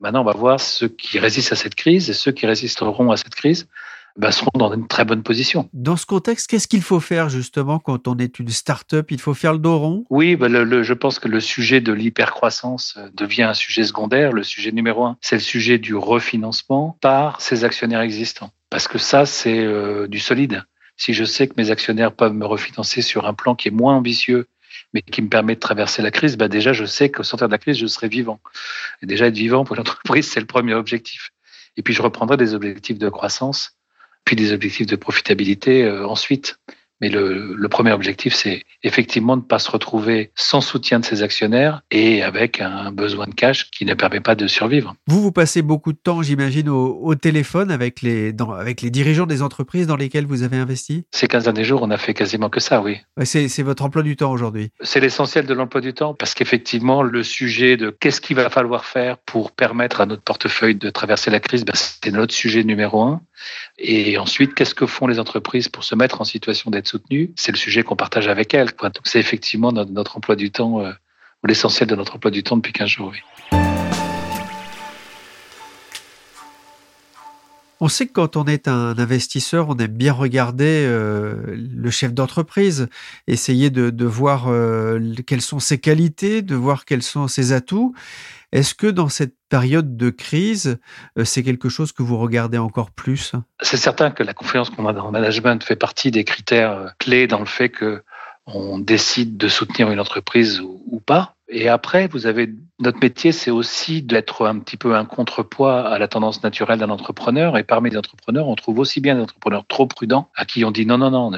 Maintenant, 0.01 0.23
on 0.23 0.25
va 0.25 0.33
voir 0.33 0.59
ceux 0.59 0.89
qui 0.89 1.19
résistent 1.19 1.53
à 1.53 1.57
cette 1.57 1.75
crise 1.75 2.09
et 2.09 2.15
ceux 2.15 2.33
qui 2.33 2.47
résisteront 2.47 3.11
à 3.11 3.19
cette 3.19 3.35
crise 3.35 3.69
ben, 4.17 4.31
seront 4.31 4.59
dans 4.59 4.73
une 4.73 4.89
très 4.89 5.05
bonne 5.05 5.23
position. 5.23 5.69
Dans 5.75 5.97
ce 5.97 6.07
contexte, 6.07 6.49
qu'est-ce 6.49 6.67
qu'il 6.67 6.81
faut 6.81 6.99
faire 6.99 7.29
justement 7.29 7.79
quand 7.79 8.09
on 8.09 8.17
est 8.17 8.39
une 8.39 8.49
start-up? 8.49 9.11
Il 9.11 9.21
faut 9.21 9.35
faire 9.35 9.53
le 9.53 9.59
dos 9.59 9.79
rond? 9.79 10.05
Oui, 10.09 10.37
ben 10.37 10.51
le, 10.51 10.83
je 10.83 10.95
pense 10.95 11.19
que 11.19 11.29
le 11.29 11.41
sujet 11.41 11.83
de 11.83 11.93
l'hypercroissance 11.93 12.95
euh, 12.97 13.11
devient 13.13 13.43
un 13.43 13.55
sujet 13.55 13.85
secondaire. 13.85 14.33
Le 14.33 14.45
sujet 14.45 14.73
numéro 14.73 15.05
un, 15.05 15.19
c'est 15.21 15.37
le 15.37 15.43
sujet 15.43 15.77
du 15.77 15.95
refinancement 15.95 16.97
par 17.03 17.43
ses 17.43 17.65
actionnaires 17.65 18.01
existants. 18.01 18.51
Parce 18.71 18.89
que 18.89 18.97
ça, 18.97 19.27
c'est 19.27 19.59
euh, 19.59 20.09
du 20.09 20.21
solide 20.21 20.65
si 21.01 21.15
je 21.15 21.25
sais 21.25 21.49
que 21.49 21.55
mes 21.57 21.71
actionnaires 21.71 22.13
peuvent 22.13 22.35
me 22.35 22.45
refinancer 22.45 23.01
sur 23.01 23.27
un 23.27 23.33
plan 23.33 23.55
qui 23.55 23.69
est 23.69 23.71
moins 23.71 23.97
ambitieux, 23.97 24.49
mais 24.93 25.01
qui 25.01 25.23
me 25.23 25.31
permet 25.31 25.55
de 25.55 25.61
traverser 25.61 26.03
la 26.03 26.11
crise, 26.11 26.37
bah 26.37 26.49
déjà, 26.49 26.75
je 26.75 26.85
sais 26.85 27.11
qu'au 27.11 27.23
sortir 27.23 27.49
de 27.49 27.53
la 27.53 27.59
crise, 27.59 27.79
je 27.79 27.87
serai 27.87 28.07
vivant. 28.09 28.39
Déjà, 29.03 29.29
être 29.29 29.35
vivant 29.35 29.65
pour 29.65 29.77
l'entreprise, 29.77 30.29
c'est 30.31 30.41
le 30.41 30.47
premier 30.47 30.75
objectif. 30.75 31.31
Et 31.79 31.83
puis, 31.83 31.95
je 31.95 32.03
reprendrai 32.03 32.37
des 32.37 32.53
objectifs 32.53 32.99
de 32.99 33.09
croissance, 33.09 33.79
puis 34.27 34.37
des 34.37 34.53
objectifs 34.53 34.87
de 34.87 34.97
profitabilité 34.97 35.85
euh, 35.85 36.07
ensuite. 36.07 36.59
Mais 37.01 37.09
le, 37.09 37.55
le 37.55 37.69
premier 37.69 37.93
objectif, 37.93 38.35
c'est 38.35 38.63
effectivement 38.83 39.37
de 39.37 39.43
ne 39.43 39.47
pas 39.47 39.59
se 39.59 39.71
retrouver 39.71 40.31
sans 40.35 40.61
soutien 40.61 41.01
de 41.01 41.05
ses 41.05 41.23
actionnaires 41.23 41.83
et 41.91 42.23
avec 42.23 42.61
un 42.61 42.93
besoin 42.93 43.27
de 43.27 43.35
cash 43.35 43.71
qui 43.71 43.85
ne 43.85 43.95
permet 43.95 44.21
pas 44.21 44.35
de 44.35 44.47
survivre. 44.47 44.95
Vous, 45.07 45.23
vous 45.23 45.33
passez 45.33 45.63
beaucoup 45.63 45.93
de 45.93 45.99
temps, 45.99 46.23
j'imagine, 46.23 46.69
au, 46.69 46.99
au, 47.03 47.15
téléphone 47.15 47.71
avec 47.71 48.03
les, 48.03 48.33
dans, 48.33 48.53
avec 48.53 48.83
les 48.83 48.91
dirigeants 48.91 49.27
des 49.27 49.43
entreprises 49.43 49.87
dans 49.87 49.97
lesquelles 49.97 50.27
vous 50.27 50.43
avez 50.43 50.57
investi? 50.57 51.05
Ces 51.11 51.27
15 51.27 51.45
derniers 51.45 51.65
jours, 51.65 51.83
on 51.83 51.91
a 51.91 51.99
fait 51.99 52.15
quasiment 52.15 52.49
que 52.49 52.61
ça, 52.61 52.81
oui. 52.81 52.99
C'est 53.25 53.63
votre 53.63 53.85
emploi 53.85 54.03
du 54.03 54.17
temps 54.17 54.33
aujourd'hui 54.33 54.71
C'est 54.83 55.01
l'essentiel 55.01 55.47
de 55.47 55.55
l'emploi 55.55 55.81
du 55.81 55.93
temps 55.93 56.15
parce 56.15 56.35
qu'effectivement, 56.35 57.03
le 57.03 57.23
sujet 57.23 57.77
de 57.77 57.91
qu'est-ce 57.91 58.21
qu'il 58.21 58.37
va 58.37 58.51
falloir 58.51 58.85
faire 58.85 59.19
pour 59.19 59.53
permettre 59.53 60.01
à 60.01 60.07
notre 60.07 60.23
portefeuille 60.23 60.75
de 60.75 60.91
traverser 60.91 61.31
la 61.31 61.41
crise, 61.41 61.65
ben, 61.65 61.75
c'est 61.75 62.11
notre 62.11 62.35
sujet 62.35 62.65
numéro 62.65 63.03
un. 63.03 63.21
Et 63.79 64.19
ensuite, 64.19 64.55
qu'est-ce 64.55 64.75
que 64.75 64.87
font 64.87 65.07
les 65.07 65.19
entreprises 65.19 65.69
pour 65.69 65.85
se 65.85 65.95
mettre 65.95 66.21
en 66.21 66.25
situation 66.25 66.71
d'être 66.71 66.87
soutenues? 66.87 67.33
C'est 67.37 67.53
le 67.53 67.57
sujet 67.57 67.83
qu'on 67.83 67.97
partage 67.97 68.29
avec 68.29 68.55
elles. 68.55 68.71
C'est 69.05 69.21
effectivement 69.21 69.73
notre, 69.73 70.17
emploi 70.17 70.37
du 70.37 70.51
temps, 70.51 70.81
euh, 70.81 70.93
ou 71.43 71.47
l'essentiel 71.47 71.89
de 71.89 71.95
notre 71.95 72.17
emploi 72.17 72.31
du 72.31 72.43
temps 72.43 72.57
depuis 72.57 72.73
15 72.73 72.89
jours. 72.89 73.13
On 77.83 77.89
sait 77.89 78.07
que 78.07 78.13
quand 78.13 78.37
on 78.37 78.45
est 78.45 78.69
un 78.69 78.99
investisseur, 78.99 79.71
on 79.71 79.77
aime 79.79 79.97
bien 79.97 80.13
regarder 80.13 80.85
euh, 80.87 81.57
le 81.57 81.91
chef 81.91 82.13
d'entreprise, 82.13 82.89
essayer 83.27 83.71
de, 83.71 84.05
voir 84.05 84.49
euh, 84.49 85.01
quelles 85.27 85.41
sont 85.41 85.61
ses 85.61 85.79
qualités, 85.79 86.43
de 86.43 86.55
voir 86.55 86.85
quels 86.85 87.03
sont 87.03 87.27
ses 87.27 87.53
atouts. 87.53 87.95
Est-ce 88.53 88.75
que 88.75 88.87
dans 88.87 89.09
cette 89.09 89.35
période 89.49 89.97
de 89.97 90.11
crise, 90.11 90.79
euh, 91.17 91.25
c'est 91.25 91.43
quelque 91.43 91.71
chose 91.71 91.93
que 91.93 92.03
vous 92.03 92.19
regardez 92.19 92.59
encore 92.59 92.91
plus? 92.91 93.33
C'est 93.63 93.79
certain 93.79 94.11
que 94.11 94.23
la 94.23 94.35
confiance 94.35 94.69
qu'on 94.69 94.87
a 94.87 94.93
dans 94.93 95.07
le 95.07 95.13
management 95.13 95.65
fait 95.65 95.77
partie 95.77 96.11
des 96.11 96.25
critères 96.25 96.95
clés 96.99 97.27
dans 97.27 97.41
le 97.41 97.47
fait 97.47 97.71
que 97.71 98.03
on 98.55 98.79
décide 98.79 99.37
de 99.37 99.49
soutenir 99.49 99.91
une 99.91 100.01
entreprise 100.01 100.61
ou, 100.61 101.01
pas. 101.01 101.35
Et 101.49 101.69
après, 101.69 102.07
vous 102.07 102.27
avez 102.27 102.51
notre 102.79 103.01
métier, 103.01 103.33
c'est 103.33 103.51
aussi 103.51 104.03
d'être 104.03 104.47
un 104.47 104.59
petit 104.61 104.77
peu 104.77 104.95
un 104.95 105.05
contrepoids 105.05 105.89
à 105.89 105.99
la 105.99 106.09
tendance 106.09 106.43
naturelle 106.43 106.79
d'un 106.79 106.91
entrepreneur. 106.91 107.59
Et 107.59 107.65
parmi 107.65 107.91
les 107.91 107.97
entrepreneurs, 107.97 108.49
on 108.49 108.55
trouve 108.55 108.79
aussi 108.79 109.01
bien 109.01 109.17
des 109.17 109.23
entrepreneurs 109.23 109.67
trop 109.67 109.87
prudents 109.87 110.31
à 110.37 110.45
qui 110.45 110.65
on 110.65 110.71
dit 110.71 110.87
non, 110.87 110.99
non, 110.99 111.11
non, 111.11 111.33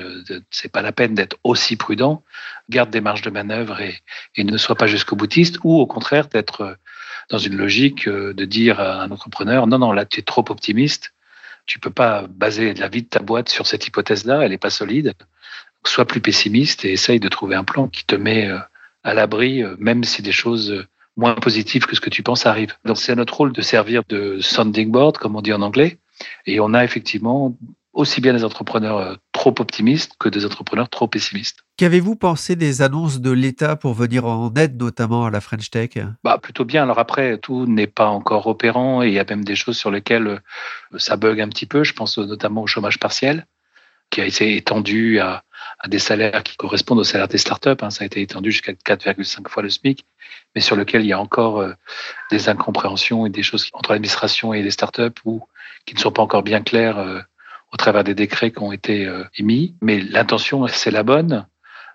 c'est 0.51 0.71
pas 0.71 0.83
la 0.83 0.93
peine 0.93 1.15
d'être 1.15 1.37
aussi 1.45 1.77
prudent. 1.77 2.23
Garde 2.69 2.91
des 2.91 3.01
marges 3.01 3.23
de 3.23 3.31
manœuvre 3.31 3.81
et, 3.81 4.45
ne 4.45 4.57
sois 4.57 4.77
pas 4.77 4.87
jusqu'au 4.87 5.17
boutiste. 5.17 5.59
Ou 5.65 5.79
au 5.79 5.87
contraire, 5.87 6.29
d'être 6.29 6.77
dans 7.31 7.39
une 7.39 7.57
logique 7.57 8.09
euh, 8.09 8.35
de 8.35 8.45
dire 8.45 8.81
à 8.81 9.03
un 9.03 9.11
entrepreneur 9.11 9.67
non, 9.67 9.79
non, 9.79 9.93
là, 9.93 10.05
tu 10.05 10.21
es 10.21 10.23
trop 10.23 10.45
optimiste. 10.49 11.15
Tu 11.65 11.79
peux 11.79 11.91
pas 11.91 12.27
baser 12.29 12.75
la 12.75 12.89
vie 12.89 13.03
de 13.03 13.09
ta 13.09 13.21
boîte 13.21 13.49
sur 13.49 13.67
cette 13.67 13.87
hypothèse-là. 13.87 14.43
Elle 14.43 14.51
n'est 14.51 14.59
pas 14.59 14.71
solide 14.71 15.15
sois 15.85 16.05
plus 16.05 16.21
pessimiste 16.21 16.85
et 16.85 16.93
essaye 16.93 17.21
de 17.21 17.29
trouver 17.29 17.57
un 17.57 17.65
plan 17.65 17.89
qui 17.89 18.05
te 18.05 18.15
met 18.15 18.49
euh, 18.49 18.59
à 19.05 19.15
l'abri, 19.15 19.63
euh, 19.63 19.75
même 19.79 20.05
si 20.05 20.23
des 20.23 20.33
choses 20.33 20.71
euh, 20.71 20.87
moins 21.17 21.35
positives 21.35 21.87
que 21.87 21.97
ce 21.97 22.01
que 22.01 22.11
tu 22.11 22.23
penses 22.23 22.47
arrivent. 22.47 22.75
Donc 22.85 22.99
c'est 22.99 23.15
notre 23.15 23.37
rôle 23.37 23.53
de 23.53 23.63
servir 23.63 24.03
de 24.09 24.39
sounding 24.41 24.91
board, 24.91 25.19
comme 25.19 25.37
on 25.37 25.43
dit 25.43 25.53
en 25.53 25.63
anglais, 25.63 25.99
et 26.47 26.61
on 26.61 26.73
a 26.73 26.85
effectivement 26.85 27.57
aussi 27.93 28.23
bien 28.23 28.33
des 28.33 28.45
entrepreneurs 28.45 29.19
trop 29.33 29.55
optimistes 29.59 30.15
que 30.19 30.31
des 30.31 30.47
entrepreneurs 30.47 30.89
trop 30.89 31.09
pessimistes. 31.09 31.59
Qu'avez-vous 31.77 32.17
pensé 32.17 32.57
des 32.57 32.81
annonces 32.81 33.21
de 33.21 33.31
l'État 33.31 33.77
pour 33.77 33.93
venir 33.93 34.25
en 34.25 34.55
aide 34.55 34.81
notamment 34.81 35.27
à 35.27 35.31
la 35.31 35.43
French 35.43 35.69
Tech? 35.69 35.99
Bah, 36.25 36.39
Plutôt 36.39 36.65
bien. 36.65 36.85
Alors 36.85 36.99
après, 36.99 37.37
tout 37.37 37.67
n'est 37.67 37.87
pas 37.87 38.07
encore 38.07 38.47
opérant 38.47 39.03
et 39.03 39.09
il 39.09 39.13
y 39.13 39.19
a 39.19 39.27
même 39.29 39.45
des 39.45 39.57
choses 39.57 39.77
sur 39.77 39.91
lesquelles 39.91 40.41
ça 40.97 41.17
bug 41.17 41.39
un 41.39 41.51
petit 41.51 41.67
peu. 41.67 41.85
Je 41.85 41.93
pense 41.93 42.17
notamment 42.17 42.63
au 42.63 42.67
chômage 42.67 42.99
partiel 42.99 43.47
qui 44.09 44.23
a 44.23 44.25
été 44.25 44.57
étendu 44.57 45.19
à, 45.19 45.43
à 45.83 45.89
des 45.89 45.99
salaires 45.99 46.43
qui 46.43 46.57
correspondent 46.57 47.01
aux 47.01 47.05
salaires 47.05 47.29
des 47.29 47.39
startups. 47.39 47.71
Hein. 47.81 47.91
Ça 47.91 48.05
a 48.05 48.07
été 48.07 48.23
étendu 48.23 48.53
jusqu'à 48.53 48.73
4,5 48.73 49.49
fois 49.49 49.63
le 49.63 49.69
SMIC, 49.69 50.07
mais 50.55 50.61
sur 50.61 50.77
lequel 50.77 51.03
il 51.03 51.09
y 51.09 51.13
a 51.13 51.21
encore 51.21 51.61
euh, 51.61 51.73
des 52.31 52.49
incompréhensions 52.49 53.27
et 53.27 53.31
des 53.31 53.43
choses 53.43 53.69
entre 53.73 53.93
l'administration 53.93 54.55
et 54.55 54.63
les 54.63 54.71
startups 54.71 55.21
ou 55.25 55.43
qui 55.85 55.95
ne 55.95 55.99
sont 55.99 56.13
pas 56.13 56.23
encore 56.23 56.45
bien 56.45 56.63
claires 56.63 56.99
euh, 56.99 57.21
au 57.73 57.77
travers 57.77 58.05
des 58.05 58.15
décrets 58.15 58.53
qui 58.53 58.61
ont 58.61 58.71
été 58.71 59.07
euh, 59.07 59.25
émis. 59.37 59.75
Mais 59.83 60.01
l'intention, 60.01 60.69
c'est 60.69 60.93
la 60.93 61.03
bonne. 61.03 61.47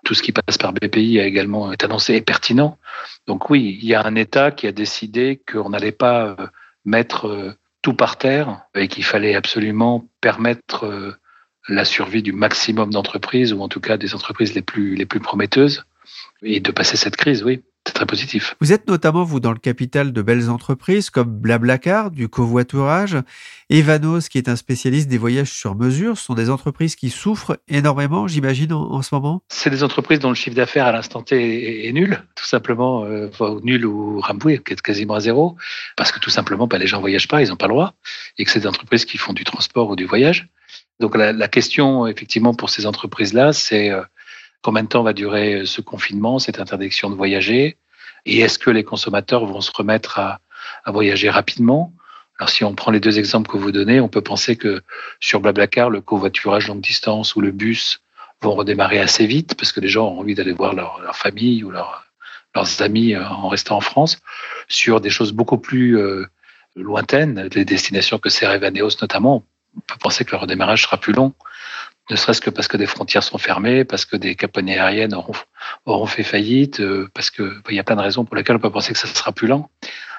Tout 0.04 0.14
ce 0.14 0.22
qui 0.22 0.32
passe 0.32 0.58
par 0.58 0.74
BPI 0.74 1.18
a 1.18 1.24
également 1.24 1.72
été 1.72 1.86
annoncé 1.86 2.14
et 2.14 2.20
pertinent. 2.20 2.78
Donc 3.26 3.48
oui, 3.48 3.78
il 3.80 3.88
y 3.88 3.94
a 3.94 4.04
un 4.04 4.14
État 4.16 4.50
qui 4.50 4.66
a 4.66 4.72
décidé 4.72 5.40
qu'on 5.50 5.70
n'allait 5.70 5.92
pas 5.92 6.36
mettre 6.84 7.56
tout 7.82 7.94
par 7.94 8.16
terre 8.16 8.60
et 8.76 8.86
qu'il 8.86 9.04
fallait 9.04 9.34
absolument 9.34 10.06
permettre 10.20 11.18
la 11.68 11.84
survie 11.84 12.22
du 12.22 12.32
maximum 12.32 12.90
d'entreprises, 12.90 13.52
ou 13.52 13.60
en 13.60 13.68
tout 13.68 13.80
cas 13.80 13.96
des 13.96 14.14
entreprises 14.14 14.54
les 14.54 14.62
plus, 14.62 14.94
les 14.94 15.06
plus 15.06 15.20
prometteuses, 15.20 15.84
et 16.42 16.60
de 16.60 16.70
passer 16.70 16.96
cette 16.96 17.16
crise, 17.16 17.42
oui. 17.42 17.62
C'est 17.86 17.94
très 17.94 18.06
positif. 18.06 18.54
Vous 18.60 18.74
êtes 18.74 18.86
notamment, 18.86 19.24
vous, 19.24 19.40
dans 19.40 19.52
le 19.52 19.58
capital 19.58 20.12
de 20.12 20.20
belles 20.20 20.50
entreprises 20.50 21.08
comme 21.08 21.30
Blablacar, 21.30 22.10
du 22.10 22.28
covoiturage, 22.28 23.16
Evanos, 23.70 24.28
qui 24.28 24.36
est 24.36 24.50
un 24.50 24.56
spécialiste 24.56 25.08
des 25.08 25.16
voyages 25.16 25.50
sur 25.50 25.74
mesure. 25.74 26.18
Ce 26.18 26.24
sont 26.26 26.34
des 26.34 26.50
entreprises 26.50 26.96
qui 26.96 27.08
souffrent 27.08 27.58
énormément, 27.66 28.28
j'imagine, 28.28 28.74
en, 28.74 29.00
ce 29.00 29.14
moment 29.14 29.42
C'est 29.48 29.70
des 29.70 29.82
entreprises 29.82 30.18
dont 30.18 30.28
le 30.28 30.34
chiffre 30.34 30.54
d'affaires 30.54 30.84
à 30.84 30.92
l'instant 30.92 31.22
T 31.22 31.88
est, 31.88 31.92
nul, 31.92 32.22
tout 32.34 32.44
simplement, 32.44 33.04
euh, 33.06 33.30
nul 33.62 33.86
ou 33.86 34.20
ramboué, 34.20 34.60
qui 34.62 34.74
est 34.74 34.82
quasiment 34.82 35.14
à 35.14 35.20
zéro, 35.20 35.56
parce 35.96 36.12
que 36.12 36.20
tout 36.20 36.30
simplement, 36.30 36.66
bah, 36.66 36.76
les 36.76 36.86
gens 36.86 36.98
ne 36.98 37.02
voyagent 37.02 37.28
pas, 37.28 37.42
ils 37.42 37.48
n'ont 37.48 37.56
pas 37.56 37.68
le 37.68 37.72
droit, 37.72 37.94
et 38.36 38.44
que 38.44 38.50
c'est 38.50 38.60
des 38.60 38.66
entreprises 38.66 39.06
qui 39.06 39.16
font 39.16 39.32
du 39.32 39.44
transport 39.44 39.88
ou 39.88 39.96
du 39.96 40.04
voyage. 40.04 40.50
Donc 41.00 41.16
la, 41.16 41.32
la 41.32 41.48
question, 41.48 42.06
effectivement, 42.06 42.54
pour 42.54 42.70
ces 42.70 42.86
entreprises-là, 42.86 43.52
c'est 43.52 43.90
euh, 43.90 44.02
combien 44.62 44.82
de 44.82 44.88
temps 44.88 45.02
va 45.02 45.12
durer 45.12 45.54
euh, 45.54 45.66
ce 45.66 45.80
confinement, 45.80 46.38
cette 46.38 46.58
interdiction 46.58 47.08
de 47.10 47.14
voyager, 47.14 47.76
et 48.26 48.40
est-ce 48.40 48.58
que 48.58 48.70
les 48.70 48.84
consommateurs 48.84 49.46
vont 49.46 49.60
se 49.60 49.70
remettre 49.72 50.18
à, 50.18 50.40
à 50.84 50.90
voyager 50.90 51.30
rapidement? 51.30 51.92
Alors, 52.38 52.50
si 52.50 52.64
on 52.64 52.74
prend 52.74 52.90
les 52.90 53.00
deux 53.00 53.18
exemples 53.18 53.50
que 53.50 53.56
vous 53.56 53.72
donnez, 53.72 54.00
on 54.00 54.08
peut 54.08 54.22
penser 54.22 54.56
que 54.56 54.82
sur 55.20 55.40
Blablacar, 55.40 55.90
le 55.90 56.00
covoiturage 56.00 56.68
longue 56.68 56.80
distance 56.80 57.36
ou 57.36 57.40
le 57.40 57.52
bus 57.52 58.00
vont 58.42 58.54
redémarrer 58.54 58.98
assez 59.00 59.26
vite 59.26 59.54
parce 59.56 59.72
que 59.72 59.80
les 59.80 59.88
gens 59.88 60.08
ont 60.08 60.20
envie 60.20 60.34
d'aller 60.34 60.52
voir 60.52 60.74
leur, 60.74 61.00
leur 61.00 61.16
famille 61.16 61.64
ou 61.64 61.70
leur, 61.70 62.04
leurs 62.54 62.82
amis 62.82 63.14
euh, 63.14 63.24
en 63.24 63.48
restant 63.48 63.76
en 63.76 63.80
France. 63.80 64.20
Sur 64.68 65.00
des 65.00 65.10
choses 65.10 65.32
beaucoup 65.32 65.58
plus 65.58 65.96
lointaines, 66.76 67.48
des 67.48 67.64
destinations 67.64 68.18
que 68.18 68.28
c'est 68.28 68.46
Evaneos 68.46 68.90
notamment, 69.00 69.44
peut 69.86 69.98
penser 70.00 70.24
que 70.24 70.32
le 70.32 70.38
redémarrage 70.38 70.82
sera 70.82 70.96
plus 70.96 71.12
long, 71.12 71.34
ne 72.10 72.16
serait-ce 72.16 72.40
que 72.40 72.50
parce 72.50 72.68
que 72.68 72.76
des 72.76 72.86
frontières 72.86 73.22
sont 73.22 73.38
fermées, 73.38 73.84
parce 73.84 74.04
que 74.04 74.16
des 74.16 74.34
compagnies 74.34 74.74
aériennes 74.74 75.14
auront, 75.14 76.06
fait 76.06 76.22
faillite, 76.22 76.80
euh, 76.80 77.10
parce 77.14 77.30
que 77.30 77.42
bah, 77.42 77.70
il 77.70 77.76
y 77.76 77.78
a 77.78 77.84
plein 77.84 77.96
de 77.96 78.00
raisons 78.00 78.24
pour 78.24 78.36
lesquelles 78.36 78.56
on 78.56 78.60
peut 78.60 78.70
penser 78.70 78.92
que 78.92 78.98
ça 78.98 79.06
sera 79.06 79.32
plus 79.32 79.46
lent. 79.46 79.70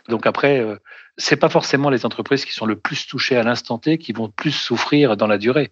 Donc 0.07 0.25
après, 0.25 0.59
euh, 0.59 0.77
c'est 1.17 1.35
pas 1.35 1.49
forcément 1.49 1.89
les 1.89 2.05
entreprises 2.05 2.45
qui 2.45 2.53
sont 2.53 2.65
le 2.65 2.75
plus 2.75 3.07
touchées 3.07 3.37
à 3.37 3.43
l'instant 3.43 3.77
T 3.77 3.97
qui 3.97 4.13
vont 4.13 4.29
plus 4.29 4.51
souffrir 4.51 5.17
dans 5.17 5.27
la 5.27 5.37
durée. 5.37 5.71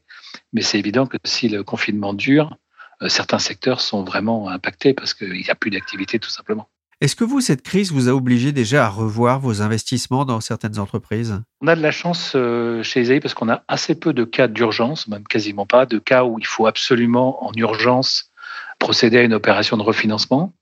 Mais 0.54 0.62
c'est 0.62 0.80
évident 0.80 1.06
que 1.06 1.18
si 1.24 1.50
le 1.50 1.64
confinement 1.64 2.14
dure, 2.14 2.58
euh, 3.02 3.10
certains 3.10 3.40
secteurs 3.40 3.82
sont 3.82 4.04
vraiment 4.04 4.50
impactés 4.50 4.94
parce 4.94 5.14
qu'il 5.14 5.34
n'y 5.34 5.50
a 5.50 5.56
plus 5.56 5.70
d'activité 5.70 6.20
tout 6.20 6.30
simplement. 6.30 6.68
Est-ce 7.00 7.16
que 7.16 7.24
vous, 7.24 7.42
cette 7.42 7.62
crise 7.62 7.92
vous 7.92 8.10
a 8.10 8.12
obligé 8.12 8.52
déjà 8.52 8.88
à 8.88 8.90
revoir 8.90 9.40
vos 9.40 9.62
investissements 9.62 10.26
dans 10.26 10.42
certaines 10.42 10.80
entreprises? 10.80 11.40
On 11.62 11.68
a 11.68 11.76
de 11.76 11.82
la 11.82 11.92
chance 11.92 12.34
euh, 12.36 12.82
chez 12.82 13.02
ESAI 13.02 13.20
parce 13.20 13.36
qu'on 13.36 13.50
a 13.50 13.64
assez 13.68 13.94
peu 13.94 14.14
de 14.14 14.24
cas 14.24 14.48
d'urgence, 14.48 15.08
même 15.08 15.24
quasiment 15.24 15.68
pas, 15.68 15.86
de 15.86 16.00
cas 16.00 16.24
où 16.24 16.40
il 16.40 16.46
faut 16.48 16.66
absolument 16.66 17.46
en 17.46 17.54
urgence 17.54 18.32
procéder 18.80 19.20
à 19.20 19.22
une 19.22 19.36
opération 19.36 19.78
de 19.78 19.84
refinancement. 19.84 20.54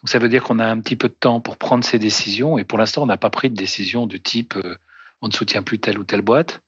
Donc 0.00 0.08
ça 0.08 0.20
veut 0.20 0.28
dire 0.28 0.44
qu'on 0.44 0.60
a 0.60 0.66
un 0.66 0.78
petit 0.78 0.94
peu 0.94 1.08
de 1.08 1.14
temps 1.14 1.40
pour 1.40 1.56
prendre 1.56 1.84
ces 1.84 1.98
décisions 1.98 2.56
et 2.56 2.62
pour 2.62 2.78
l'instant 2.78 3.02
on 3.02 3.06
n'a 3.06 3.16
pas 3.16 3.30
pris 3.30 3.50
de 3.50 3.56
décision 3.56 4.06
de 4.06 4.16
type 4.16 4.54
euh, 4.56 4.76
on 5.22 5.26
ne 5.26 5.32
soutient 5.32 5.64
plus 5.64 5.80
telle 5.80 5.98
ou 5.98 6.04
telle 6.04 6.22
boîte. 6.22 6.62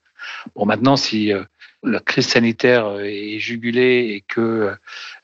Bon 0.57 0.67
maintenant 0.67 0.97
si 0.97 1.33
euh, 1.33 1.45
la 1.85 2.01
crise 2.01 2.27
sanitaire 2.27 2.99
est 3.01 3.39
jugulée 3.39 4.15
et 4.15 4.25
que 4.27 4.75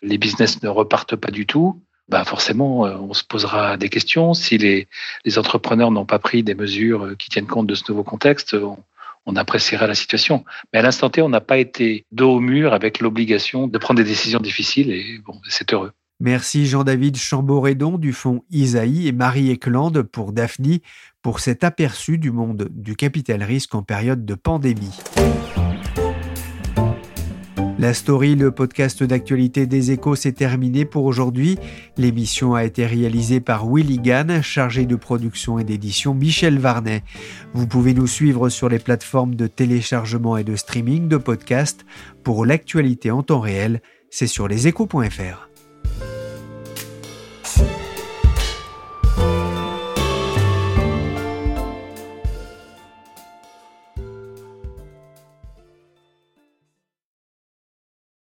les 0.03 0.19
business 0.19 0.63
ne 0.63 0.69
repartent 0.69 1.17
pas 1.17 1.31
du 1.31 1.47
tout, 1.47 1.83
bah 2.09 2.25
forcément, 2.25 2.87
euh, 2.87 2.97
on 2.97 3.13
se 3.13 3.25
posera 3.25 3.77
des 3.77 3.89
questions. 3.89 4.35
Si 4.35 4.59
les, 4.59 4.89
les 5.25 5.39
entrepreneurs 5.39 5.91
n'ont 5.91 6.07
pas 6.07 6.19
pris 6.19 6.43
des 6.43 6.55
mesures 6.55 7.05
euh, 7.05 7.15
qui 7.15 7.29
tiennent 7.29 7.47
compte 7.47 7.67
de 7.67 7.75
ce 7.75 7.85
nouveau 7.89 8.05
contexte, 8.05 8.55
on, 8.55 8.79
on 9.27 9.37
appréciera 9.37 9.87
la 9.87 9.95
situation. 9.95 10.45
Mais 10.73 10.79
à 10.79 10.83
l'instant 10.83 11.11
T, 11.11 11.21
on 11.21 11.29
n'a 11.29 11.43
pas 11.43 11.59
été 11.59 12.07
dos 12.13 12.37
au 12.37 12.41
mur 12.41 12.73
avec 12.73 13.01
l'obligation 13.01 13.69
de 13.69 13.79
prendre 13.79 13.99
des 13.99 14.09
décisions 14.09 14.41
difficiles 14.41 14.91
et 14.91 15.21
bon, 15.25 15.39
c'est 15.49 15.73
heureux. 15.73 15.93
Merci 16.21 16.67
Jean-David 16.67 17.17
Chamboredon 17.17 17.97
du 17.97 18.13
fonds 18.13 18.43
Isaïe 18.51 19.07
et 19.07 19.13
Marie 19.13 19.51
Eklund 19.51 20.03
pour 20.03 20.33
Daphne 20.33 20.79
pour 21.23 21.39
cet 21.39 21.63
aperçu 21.63 22.19
du 22.19 22.33
monde 22.33 22.69
du 22.71 22.97
capital 22.97 23.43
risque 23.45 23.75
en 23.75 23.83
période 23.83 24.25
de 24.25 24.35
pandémie. 24.35 24.91
La 27.79 27.95
story, 27.95 28.35
le 28.35 28.51
podcast 28.51 29.05
d'actualité 29.05 29.67
des 29.67 29.93
échos, 29.93 30.17
s'est 30.17 30.33
terminé 30.33 30.85
pour 30.85 31.05
aujourd'hui. 31.05 31.59
L'émission 31.97 32.57
a 32.57 32.65
été 32.65 32.85
réalisée 32.85 33.39
par 33.39 33.73
Willy 33.73 34.01
Gann, 34.01 34.43
chargé 34.43 34.85
de 34.85 34.97
production 34.97 35.61
et 35.61 35.65
d'édition 35.65 36.13
Michel 36.13 36.59
Varnet. 36.59 37.05
Vous 37.55 37.69
pouvez 37.69 37.95
nous 37.95 38.09
suivre 38.09 38.49
sur 38.49 38.69
les 38.69 38.81
plateformes 38.81 39.37
de 39.37 39.47
téléchargement 39.47 40.37
et 40.37 40.43
de 40.43 40.57
streaming 40.57 41.07
de 41.07 41.19
podcasts. 41.19 41.87
Pour 42.25 42.45
l'actualité 42.45 43.13
en 43.13 43.23
temps 43.23 43.41
réel, 43.41 43.81
c'est 44.11 44.27
sur 44.27 44.49
leséchos.fr. 44.49 45.48